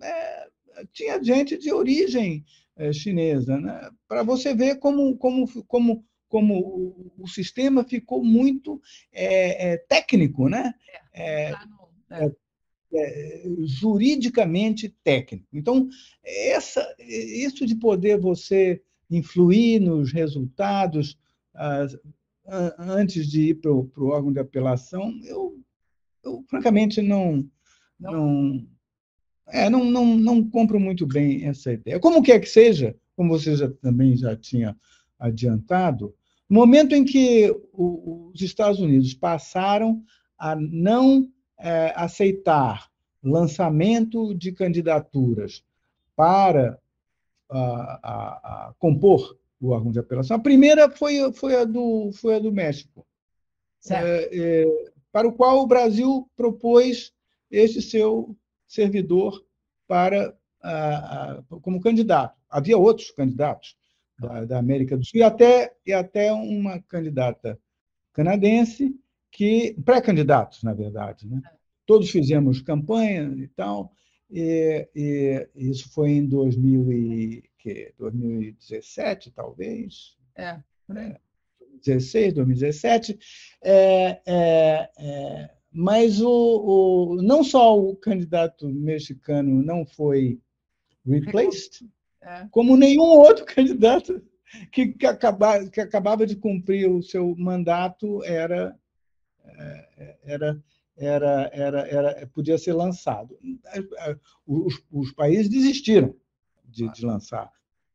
[0.01, 0.47] É,
[0.93, 2.45] tinha gente de origem
[2.77, 3.59] é, chinesa.
[3.59, 3.89] Né?
[4.07, 6.05] Para você ver como, como, como,
[6.35, 8.81] como o, o sistema ficou muito
[9.13, 10.73] é, é técnico, né?
[11.13, 11.53] É,
[12.11, 12.31] é,
[12.93, 15.47] é, juridicamente técnico.
[15.53, 15.87] Então,
[16.21, 21.17] essa, isso de poder você influir nos resultados
[22.77, 25.57] antes de ir para o órgão de apelação, eu,
[26.21, 27.49] eu francamente não
[27.97, 28.67] não
[29.47, 31.97] é, não, não, não compro muito bem essa ideia.
[31.97, 34.75] Como quer que seja, como você já, também já tinha
[35.17, 36.13] adiantado,
[36.49, 40.03] no momento em que o, os Estados Unidos passaram
[40.37, 42.89] a não é, aceitar
[43.23, 45.63] lançamento de candidaturas
[46.15, 46.79] para
[47.49, 50.37] a, a, a compor o órgão de apelação.
[50.37, 53.05] A primeira foi, foi, a, do, foi a do México,
[53.89, 57.13] é, é, para o qual o Brasil propôs
[57.49, 58.35] este seu
[58.67, 59.43] servidor
[59.87, 60.35] para
[61.61, 62.35] como candidato.
[62.49, 63.77] Havia outros candidatos
[64.17, 67.59] da, da América do Sul e até, e até uma candidata
[68.13, 68.95] canadense
[69.31, 71.41] que pré-candidatos, na verdade, né?
[71.85, 73.91] Todos fizemos campanha e tal,
[74.31, 80.17] e, e isso foi em 2000 e, que, 2017, talvez.
[80.35, 80.59] É,
[80.95, 81.19] é
[81.85, 83.19] 2016, 2017.
[83.63, 90.39] É, é, é, mas o, o, não só o candidato mexicano não foi
[91.05, 91.87] replaced,
[92.25, 92.47] é.
[92.51, 94.21] como nenhum outro candidato
[94.71, 98.77] que, que, acaba, que acabava de cumprir o seu mandato era
[99.43, 100.63] é, era
[100.97, 103.37] era, era, era podia ser lançado.
[104.47, 106.15] Os, os países desistiram
[106.63, 107.51] de, de lançar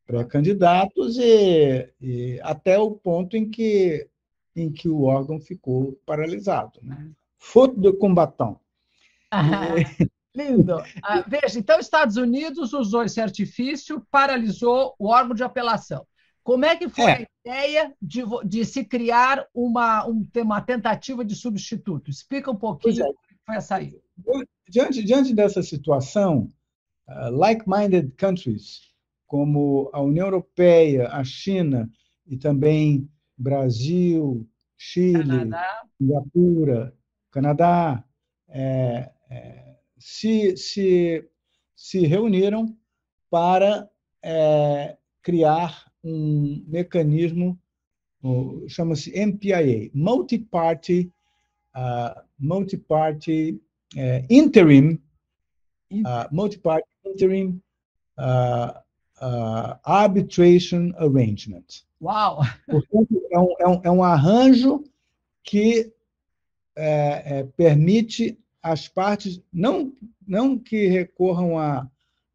[0.07, 4.07] pré-candidatos e, e, até o ponto em que
[4.57, 6.81] em que o órgão ficou paralisado.
[6.83, 7.11] Né?
[7.39, 8.59] Faute de combattant.
[9.31, 9.69] Ah,
[10.49, 10.83] lindo.
[11.03, 16.07] Ah, veja, então, Estados Unidos usou esse artifício, paralisou o órgão de apelação.
[16.43, 17.15] Como é que foi é.
[17.15, 22.11] a ideia de, de, se criar uma, uma tentativa de substituto?
[22.11, 23.07] Explica um pouquinho é.
[23.07, 23.95] como foi essa aí.
[24.69, 26.49] Diante, diante dessa situação,
[27.09, 28.81] uh, like-minded countries,
[29.27, 31.89] como a União Europeia, a China
[32.27, 35.83] e também Brasil, Chile, Canadá.
[35.99, 36.95] Singapura,
[37.31, 38.05] Canadá,
[38.49, 39.70] é, é,
[40.01, 41.29] se, se,
[41.77, 42.75] se reuniram
[43.31, 43.89] para
[44.23, 47.59] é, criar um mecanismo,
[48.69, 51.13] chama-se MPIA, Multi-Party,
[51.77, 53.61] uh, Multi-Party
[53.95, 55.01] uh, Interim,
[55.93, 57.63] uh, Multi-Party Interim
[59.85, 61.85] Arbitration Arrangement.
[62.01, 62.41] Uau!
[62.67, 64.83] Portanto, é um, é um, é um arranjo
[65.43, 65.93] que
[66.77, 69.93] é, é, permite as partes, não,
[70.27, 71.89] não que recorram a,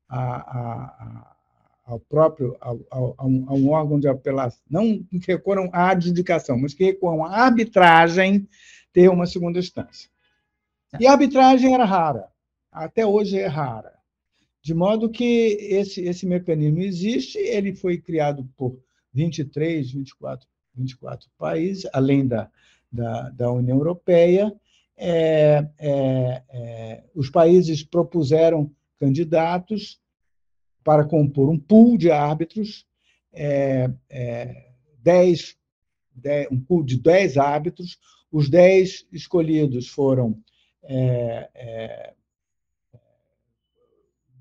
[0.09, 1.36] a, a,
[1.86, 6.73] ao próprio ao, ao, a um órgão de apelação, não que recorram à adjudicação, mas
[6.73, 8.47] que recorram à arbitragem,
[8.91, 10.09] ter uma segunda instância.
[10.99, 12.28] E a arbitragem era rara,
[12.71, 13.93] até hoje é rara.
[14.61, 18.76] De modo que esse, esse mecanismo existe, ele foi criado por
[19.13, 22.49] 23, 24, 24 países, além da,
[22.91, 24.51] da, da União Europeia.
[24.97, 29.99] É, é, é, os países propuseram candidatos
[30.83, 32.87] para compor um pool de árbitros,
[33.33, 35.57] é, é, dez,
[36.13, 37.99] dez, um pool de 10 árbitros.
[38.31, 40.41] Os 10 escolhidos foram
[40.83, 42.13] é,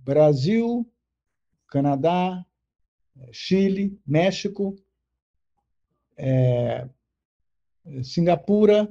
[0.05, 0.89] Brasil,
[1.69, 2.45] Canadá,
[3.33, 4.77] Chile, México,
[8.03, 8.89] Singapura,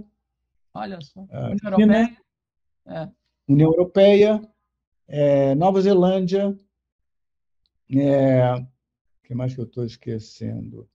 [0.73, 1.25] Olha só.
[1.31, 2.17] Ah, União Europeia.
[2.85, 3.09] É.
[3.47, 4.53] União Europeia,
[5.07, 6.57] é, Nova Zelândia,
[7.89, 8.67] é, o
[9.23, 10.89] que mais que eu estou esquecendo?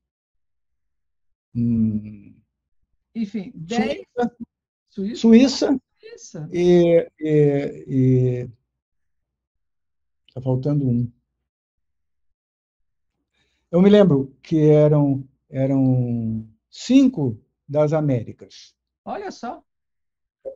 [1.54, 2.34] Hum,
[3.14, 3.52] Enfim.
[4.88, 6.48] Suíça, Suíça, Suíça.
[6.52, 8.50] E, e, e...
[10.28, 11.10] Está faltando um.
[13.70, 18.74] Eu me lembro que eram, eram cinco das Américas.
[19.04, 19.62] Olha só.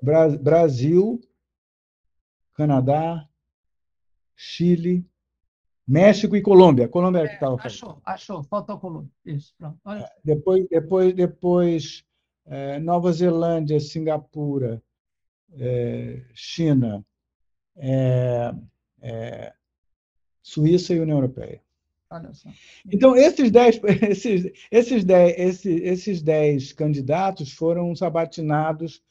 [0.01, 1.21] Bra Brasil,
[2.55, 3.29] Canadá,
[4.35, 5.07] Chile,
[5.87, 6.89] México e Colômbia.
[6.89, 8.43] Colômbia é, que estava Achou, achou.
[8.45, 9.11] Faltou Colômbia.
[9.25, 9.79] Isso, pronto.
[9.85, 10.05] Olha.
[10.05, 12.05] É, depois, depois, depois
[12.47, 14.83] é, Nova Zelândia, Singapura,
[15.55, 17.05] é, China,
[17.77, 18.55] é,
[19.01, 19.53] é,
[20.43, 21.61] Suíça e União Europeia.
[22.93, 29.03] Então, esses dez, esses, esses, dez, esses, esses dez candidatos foram sabatinados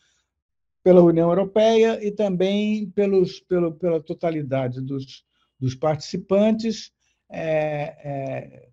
[0.83, 5.23] pela União Europeia e também pelos, pelo, pela totalidade dos,
[5.59, 6.91] dos participantes.
[7.29, 8.69] É, é,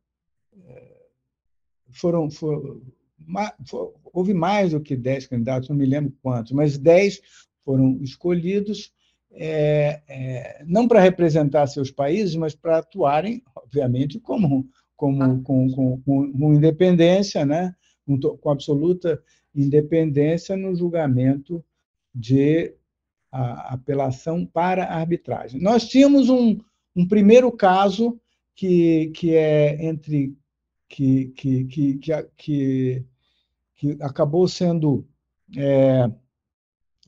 [1.91, 2.83] foram, foram,
[4.13, 7.21] houve mais do que dez candidatos, não me lembro quantos, mas dez
[7.65, 8.93] foram escolhidos,
[9.33, 15.41] é, é, não para representar seus países, mas para atuarem, obviamente, como, como, ah.
[15.45, 17.75] com, com, com, com independência, né?
[18.07, 19.23] com, com absoluta
[19.55, 21.65] independência no julgamento
[22.19, 22.75] de
[23.31, 25.61] apelação para arbitragem.
[25.61, 26.59] Nós tínhamos um,
[26.97, 28.21] um primeiro caso
[28.57, 30.37] que, que é entre
[30.89, 31.99] que, que, que,
[32.37, 33.05] que,
[33.77, 35.07] que acabou sendo
[35.57, 36.11] é,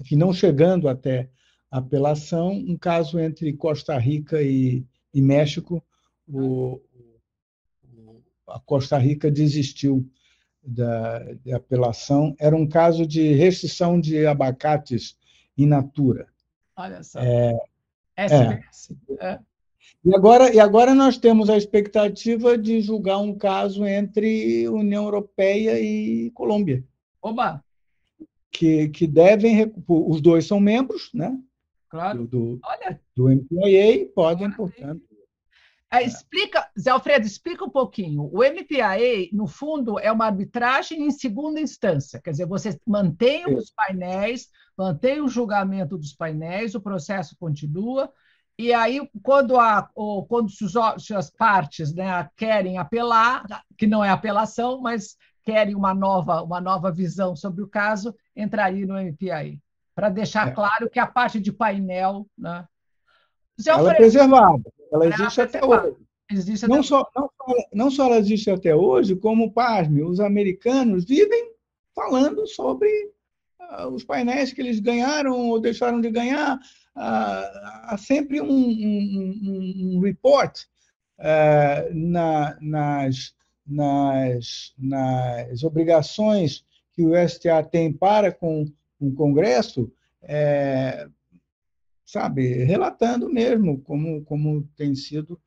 [0.05, 1.29] que não chegando até
[1.71, 5.83] apelação, um caso entre Costa Rica e, e México.
[6.29, 6.81] O,
[8.47, 10.09] a Costa Rica desistiu
[10.63, 15.17] da, de apelação era um caso de restrição de abacates
[15.57, 16.29] in natura.
[16.77, 17.21] Olha só.
[17.21, 17.59] É,
[18.17, 18.95] SPS.
[19.19, 19.27] É.
[19.27, 19.39] é.
[20.05, 25.79] E, agora, e agora nós temos a expectativa de julgar um caso entre União Europeia
[25.81, 26.85] e Colômbia.
[27.21, 27.63] Oba!
[28.51, 29.73] Que, que devem.
[29.87, 31.39] Os dois são membros, né?
[31.89, 32.27] Claro.
[32.27, 33.01] Do, do, Olha.
[33.17, 35.03] do MPIA, podem, portanto,
[35.93, 38.31] é, explica, Zé Alfredo, explica um pouquinho.
[38.33, 43.71] O MPAA, no fundo, é uma arbitragem em segunda instância, quer dizer, você mantém os
[43.71, 48.13] painéis, mantém o julgamento dos painéis, o processo continua,
[48.57, 53.45] e aí, quando, a, ou, quando se as partes né, querem apelar,
[53.77, 58.87] que não é apelação, mas querem uma nova, uma nova visão sobre o caso, entraria
[58.87, 59.59] no MPAA,
[59.95, 60.51] para deixar é.
[60.51, 62.29] claro que a parte de painel.
[62.37, 62.65] Né,
[63.61, 64.73] Zé Alfredo, ela é preservada.
[64.93, 65.97] Ela existe até hoje.
[66.31, 67.29] Existe não, só, não,
[67.73, 71.53] não só ela existe até hoje, como, pasme, os americanos vivem
[71.95, 72.89] falando sobre
[73.61, 76.57] uh, os painéis que eles ganharam ou deixaram de ganhar.
[76.97, 77.51] Uh,
[77.85, 80.61] há sempre um, um, um report
[81.19, 83.35] uh, na, nas,
[83.67, 88.67] nas, nas obrigações que o STA tem para com
[89.01, 89.91] o Congresso,
[90.23, 91.09] é,
[92.11, 95.41] sabe, relatando mesmo como, como tem sido.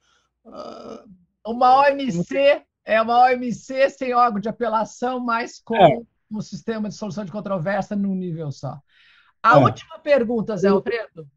[0.46, 1.10] Uh,
[1.46, 6.00] uma OMC é uma OMC sem órgão de apelação, mas com é.
[6.32, 8.80] um sistema de solução de controvérsia num nível só.
[9.42, 9.64] A é.
[9.64, 11.28] última pergunta, Zé Alfredo.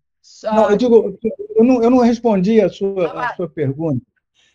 [0.45, 1.19] Não, eu digo,
[1.57, 4.05] eu não, eu não respondi a sua, a sua pergunta.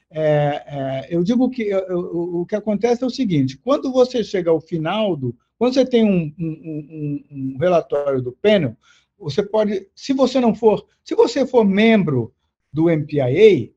[0.09, 4.49] É, é, eu digo que eu, o que acontece é o seguinte: quando você chega
[4.49, 5.35] ao final do.
[5.57, 8.75] Quando você tem um, um, um, um relatório do panel,
[9.21, 12.33] você pode, se você não for, se você for membro
[12.73, 13.71] do MPIA,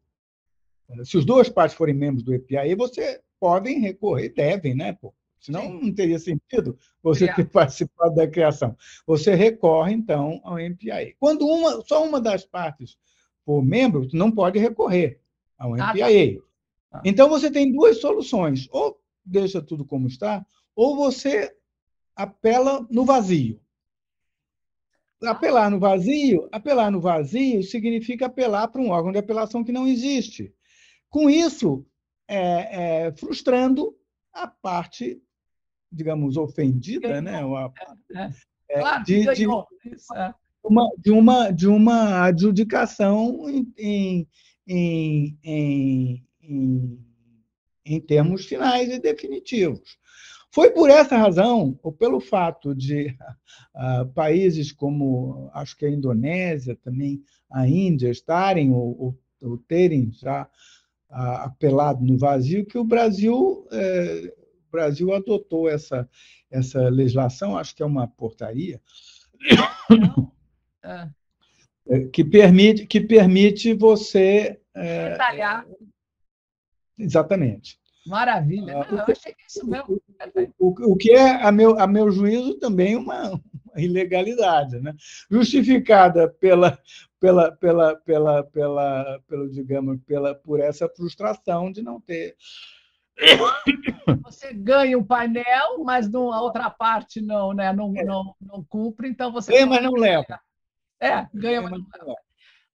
[1.05, 4.95] se os duas partes forem membros do MPIA, você podem recorrer, devem, né?
[4.95, 5.13] Pô?
[5.39, 8.75] Senão não teria sentido você ter participado da criação.
[9.07, 11.15] Você recorre, então, ao MPIA.
[11.19, 12.97] Quando uma, só uma das partes
[13.45, 15.21] for membro, não pode recorrer
[15.59, 16.41] ao MPIA.
[16.91, 17.03] Ah, tá.
[17.05, 18.67] Então, você tem duas soluções.
[18.71, 20.45] Ou deixa tudo como está,
[20.75, 21.55] ou você
[22.15, 23.61] apela no vazio
[25.23, 29.87] apelar no vazio, apelar no vazio significa apelar para um órgão de apelação que não
[29.87, 30.53] existe.
[31.09, 31.87] Com isso,
[32.29, 33.97] é, é, frustrando
[34.33, 35.23] a parte,
[35.91, 37.43] digamos, ofendida, né?
[37.43, 37.73] A,
[38.13, 38.31] é,
[38.69, 38.81] é.
[38.81, 40.35] Claro, de, de, é.
[40.65, 44.29] uma, de, uma, de uma adjudicação em,
[44.67, 46.99] em, em, em,
[47.85, 49.99] em termos finais e definitivos.
[50.55, 53.09] Foi por essa razão, ou pelo fato de
[53.75, 60.13] uh, países como, acho que a Indonésia, também a Índia, estarem ou, ou, ou terem
[60.13, 60.45] já
[61.11, 64.33] uh, apelado no vazio, que o Brasil, eh,
[64.69, 66.09] o Brasil adotou essa,
[66.49, 68.81] essa legislação, acho que é uma portaria,
[70.85, 71.09] é.
[72.13, 74.61] que, permite, que permite você.
[74.73, 75.67] Detalhar.
[76.97, 77.77] Exatamente.
[78.07, 78.83] Maravilha.
[78.83, 80.01] Ah, Não, eu achei que é isso mesmo.
[80.59, 84.95] O, o que é, a meu, a meu juízo, também uma, uma ilegalidade, né?
[85.31, 86.79] justificada pela,
[87.19, 92.37] pela, pela, pela, pela, pelo, digamos, pela, por essa frustração de não ter.
[94.25, 97.73] Você ganha o painel, mas não, a outra parte não, né?
[97.73, 98.05] não, é.
[98.05, 99.53] não, não cumpre, então você.
[99.53, 100.41] Ganha, mas não leva.
[101.01, 102.15] É, ganha, mas não leva.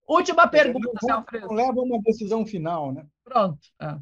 [0.08, 1.46] Última pergunta, Alfredo.
[1.46, 3.06] Não leva uma decisão final, né?
[3.22, 3.60] Pronto.
[3.80, 3.96] É.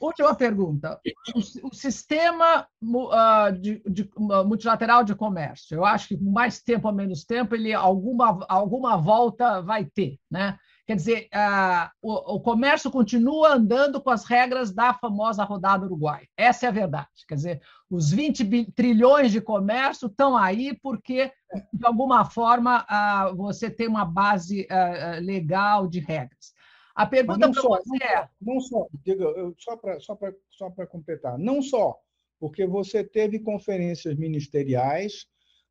[0.00, 1.00] Última pergunta.
[1.34, 6.88] O, o sistema uh, de, de, uh, multilateral de comércio, eu acho que mais tempo
[6.88, 10.18] ou menos tempo, ele alguma, alguma volta vai ter.
[10.30, 10.56] Né?
[10.86, 16.26] Quer dizer, uh, o, o, comércio continua andando com as regras da famosa rodada Uruguai.
[16.36, 17.08] Essa é a verdade.
[17.28, 21.30] Quer dizer, os 20 trilhões de comércio estão aí porque,
[21.72, 22.86] de alguma forma,
[23.36, 24.66] você tem uma base
[25.22, 26.53] legal de regras.
[26.94, 28.28] A pergunta para você é.
[28.40, 29.26] Não só, diga,
[29.58, 30.16] só para só
[30.50, 31.98] só completar, não só,
[32.38, 35.26] porque você teve conferências ministeriais,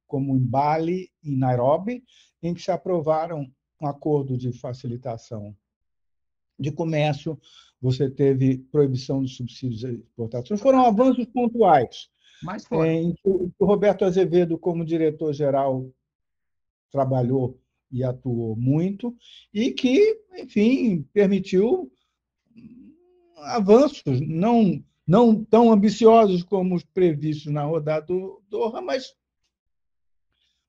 [0.06, 2.04] como em Bali, em Nairobi,
[2.41, 5.56] em que se aprovaram um acordo de facilitação
[6.60, 7.40] de comércio,
[7.82, 10.62] você teve proibição de subsídios de exportações.
[10.62, 12.10] Foram avanços pontuais.
[12.41, 12.90] Mas foi.
[12.90, 15.90] Em que o Roberto Azevedo, como diretor-geral,
[16.91, 17.60] trabalhou
[17.94, 19.15] e atuou muito,
[19.53, 21.91] e que, enfim, permitiu
[23.38, 29.14] avanços, não, não tão ambiciosos como os previstos na rodada do Doha, mas,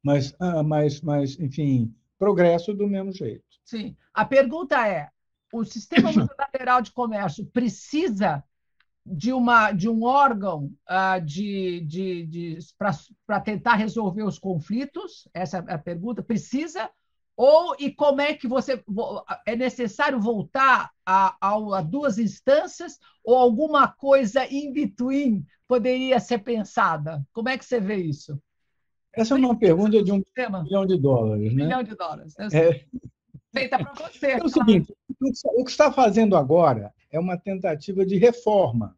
[0.03, 3.45] mas, ah, mas, mas, enfim, progresso do mesmo jeito.
[3.65, 3.97] Sim.
[4.13, 5.09] A pergunta é:
[5.51, 8.45] o sistema multilateral de comércio precisa
[9.07, 12.59] de, uma, de um órgão uh, de, de, de
[13.27, 15.29] para tentar resolver os conflitos?
[15.33, 16.23] Essa é a pergunta.
[16.23, 16.91] Precisa
[17.37, 18.83] ou e como é que você
[19.47, 26.39] é necessário voltar a, a, a, duas instâncias ou alguma coisa in between poderia ser
[26.39, 27.27] pensada?
[27.33, 28.41] Como é que você vê isso?
[29.13, 30.23] Essa é uma pergunta de um
[30.65, 31.65] milhão de dólares, né?
[31.65, 32.35] Milhão de dólares.
[32.53, 32.85] É...
[33.53, 34.33] Feita para você.
[34.33, 34.93] É o seguinte,
[35.45, 38.97] o que está fazendo agora é uma tentativa de reforma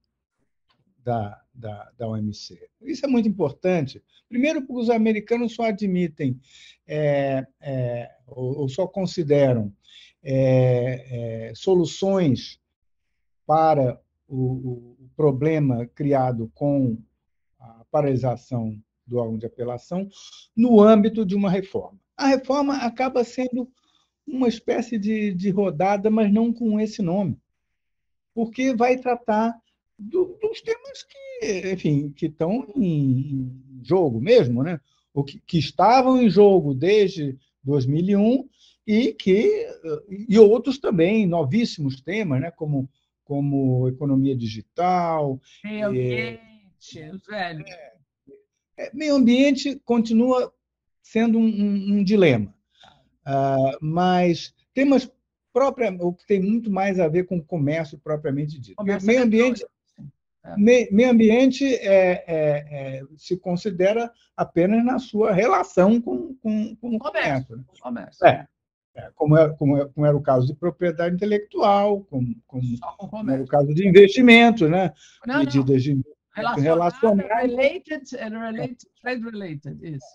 [1.05, 2.59] da, da, da OMC.
[2.83, 4.03] Isso é muito importante.
[4.29, 6.39] Primeiro, porque os americanos só admitem
[6.87, 9.73] é, é, ou, ou, só consideram
[10.23, 12.61] é, é soluções
[13.47, 16.99] para o, o, problema criado com
[17.59, 20.09] a paralisação do órgão de apelação
[20.55, 21.99] no âmbito de uma reforma.
[22.17, 23.71] A reforma acaba sendo
[24.27, 27.41] uma espécie de, de rodada, mas não com esse nome,
[28.35, 29.57] porque vai tratar
[29.99, 33.51] do, dos temas que, enfim, que estão em
[33.83, 34.81] jogo mesmo, né?
[35.15, 38.49] O que, que estavam em jogo desde 2001
[38.87, 39.67] e que
[40.29, 42.51] e outros também novíssimos temas, né?
[42.51, 42.89] Como
[43.25, 47.65] como economia digital, meio ambiente, velho.
[47.67, 47.97] É,
[48.79, 50.55] é, meio ambiente continua
[51.03, 52.55] sendo um, um, um dilema,
[53.27, 55.11] uh, mas temas
[55.53, 58.77] própria, o que tem muito mais a ver com o comércio propriamente dito.
[58.77, 59.65] Comércio meio ambiente
[60.57, 66.99] Meio ambiente é, é, é, se considera apenas na sua relação com, com, com o
[66.99, 67.57] comércio.
[67.57, 67.65] Né?
[67.81, 68.27] comércio.
[68.27, 68.47] É,
[68.95, 73.43] é, como, é, como, é, como, era o caso de propriedade intelectual, como, como era
[73.43, 74.93] o caso de investimentos, né?
[75.27, 76.01] Não, medidas de
[76.35, 77.51] relacionadas.
[77.51, 80.07] Related and related, trade related, isso.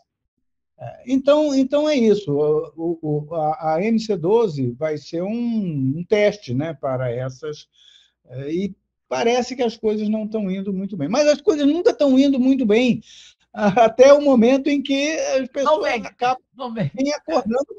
[0.79, 2.31] É, então, então é isso.
[2.75, 7.67] O, o, a, a MC12 vai ser um, um teste né, para essas.
[8.47, 8.73] E
[9.11, 11.09] parece que as coisas não estão indo muito bem.
[11.09, 13.01] Mas as coisas nunca estão indo muito bem,
[13.51, 16.41] até o momento em que as pessoas acabam
[17.17, 17.75] acordando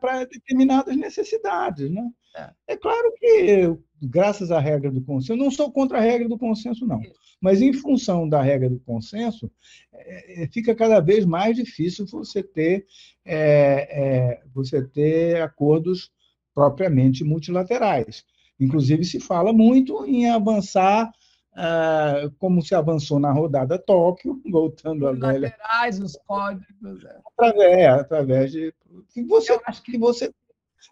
[0.00, 1.88] para determinadas necessidades.
[1.88, 2.10] Né?
[2.34, 2.50] É.
[2.72, 2.76] é.
[2.76, 3.72] claro que,
[4.02, 7.00] graças à regra do consenso, eu não sou contra a regra do consenso, não.
[7.40, 9.48] Mas, em função da regra do consenso,
[9.92, 12.84] é, é fica cada vez mais difícil você ter,
[13.24, 16.10] é, é você ter acordos
[16.52, 18.24] propriamente multilaterais.
[18.60, 21.10] Inclusive, se fala muito em avançar
[21.54, 25.48] ah, como se avançou na rodada Tóquio, voltando à velha.
[25.48, 27.04] laterais, os códigos.
[27.04, 27.18] É.
[27.36, 28.74] Através, é, através de.
[29.12, 29.92] Que você, Eu acho que...
[29.92, 30.32] que você.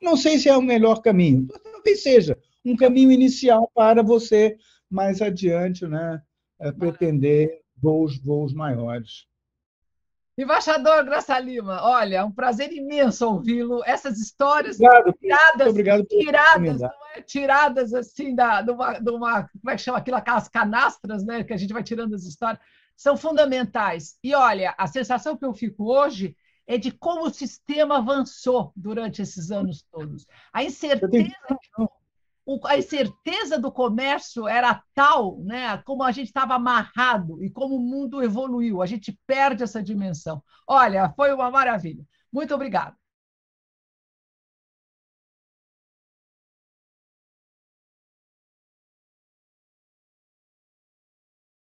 [0.02, 4.56] Não sei se é o melhor caminho, talvez seja um caminho inicial para você
[4.90, 6.20] mais adiante, né,
[6.60, 9.26] é, pretender voos, voos maiores.
[10.38, 13.82] Embaixador Graça Lima, olha, é um prazer imenso ouvi-lo.
[13.84, 17.22] Essas histórias obrigado, tiradas, obrigado tiradas, é?
[17.22, 21.42] tiradas assim da, de uma, de uma, como é que chama aquilo, aquelas canastras, né,
[21.42, 22.60] que a gente vai tirando as histórias,
[22.96, 24.16] são fundamentais.
[24.22, 26.36] E olha, a sensação que eu fico hoje
[26.68, 30.24] é de como o sistema avançou durante esses anos todos.
[30.52, 31.34] A incerteza
[32.64, 37.80] a incerteza do comércio era tal, né, como a gente estava amarrado e como o
[37.80, 38.80] mundo evoluiu.
[38.80, 40.42] A gente perde essa dimensão.
[40.66, 42.04] Olha, foi uma maravilha.
[42.32, 42.96] Muito obrigada.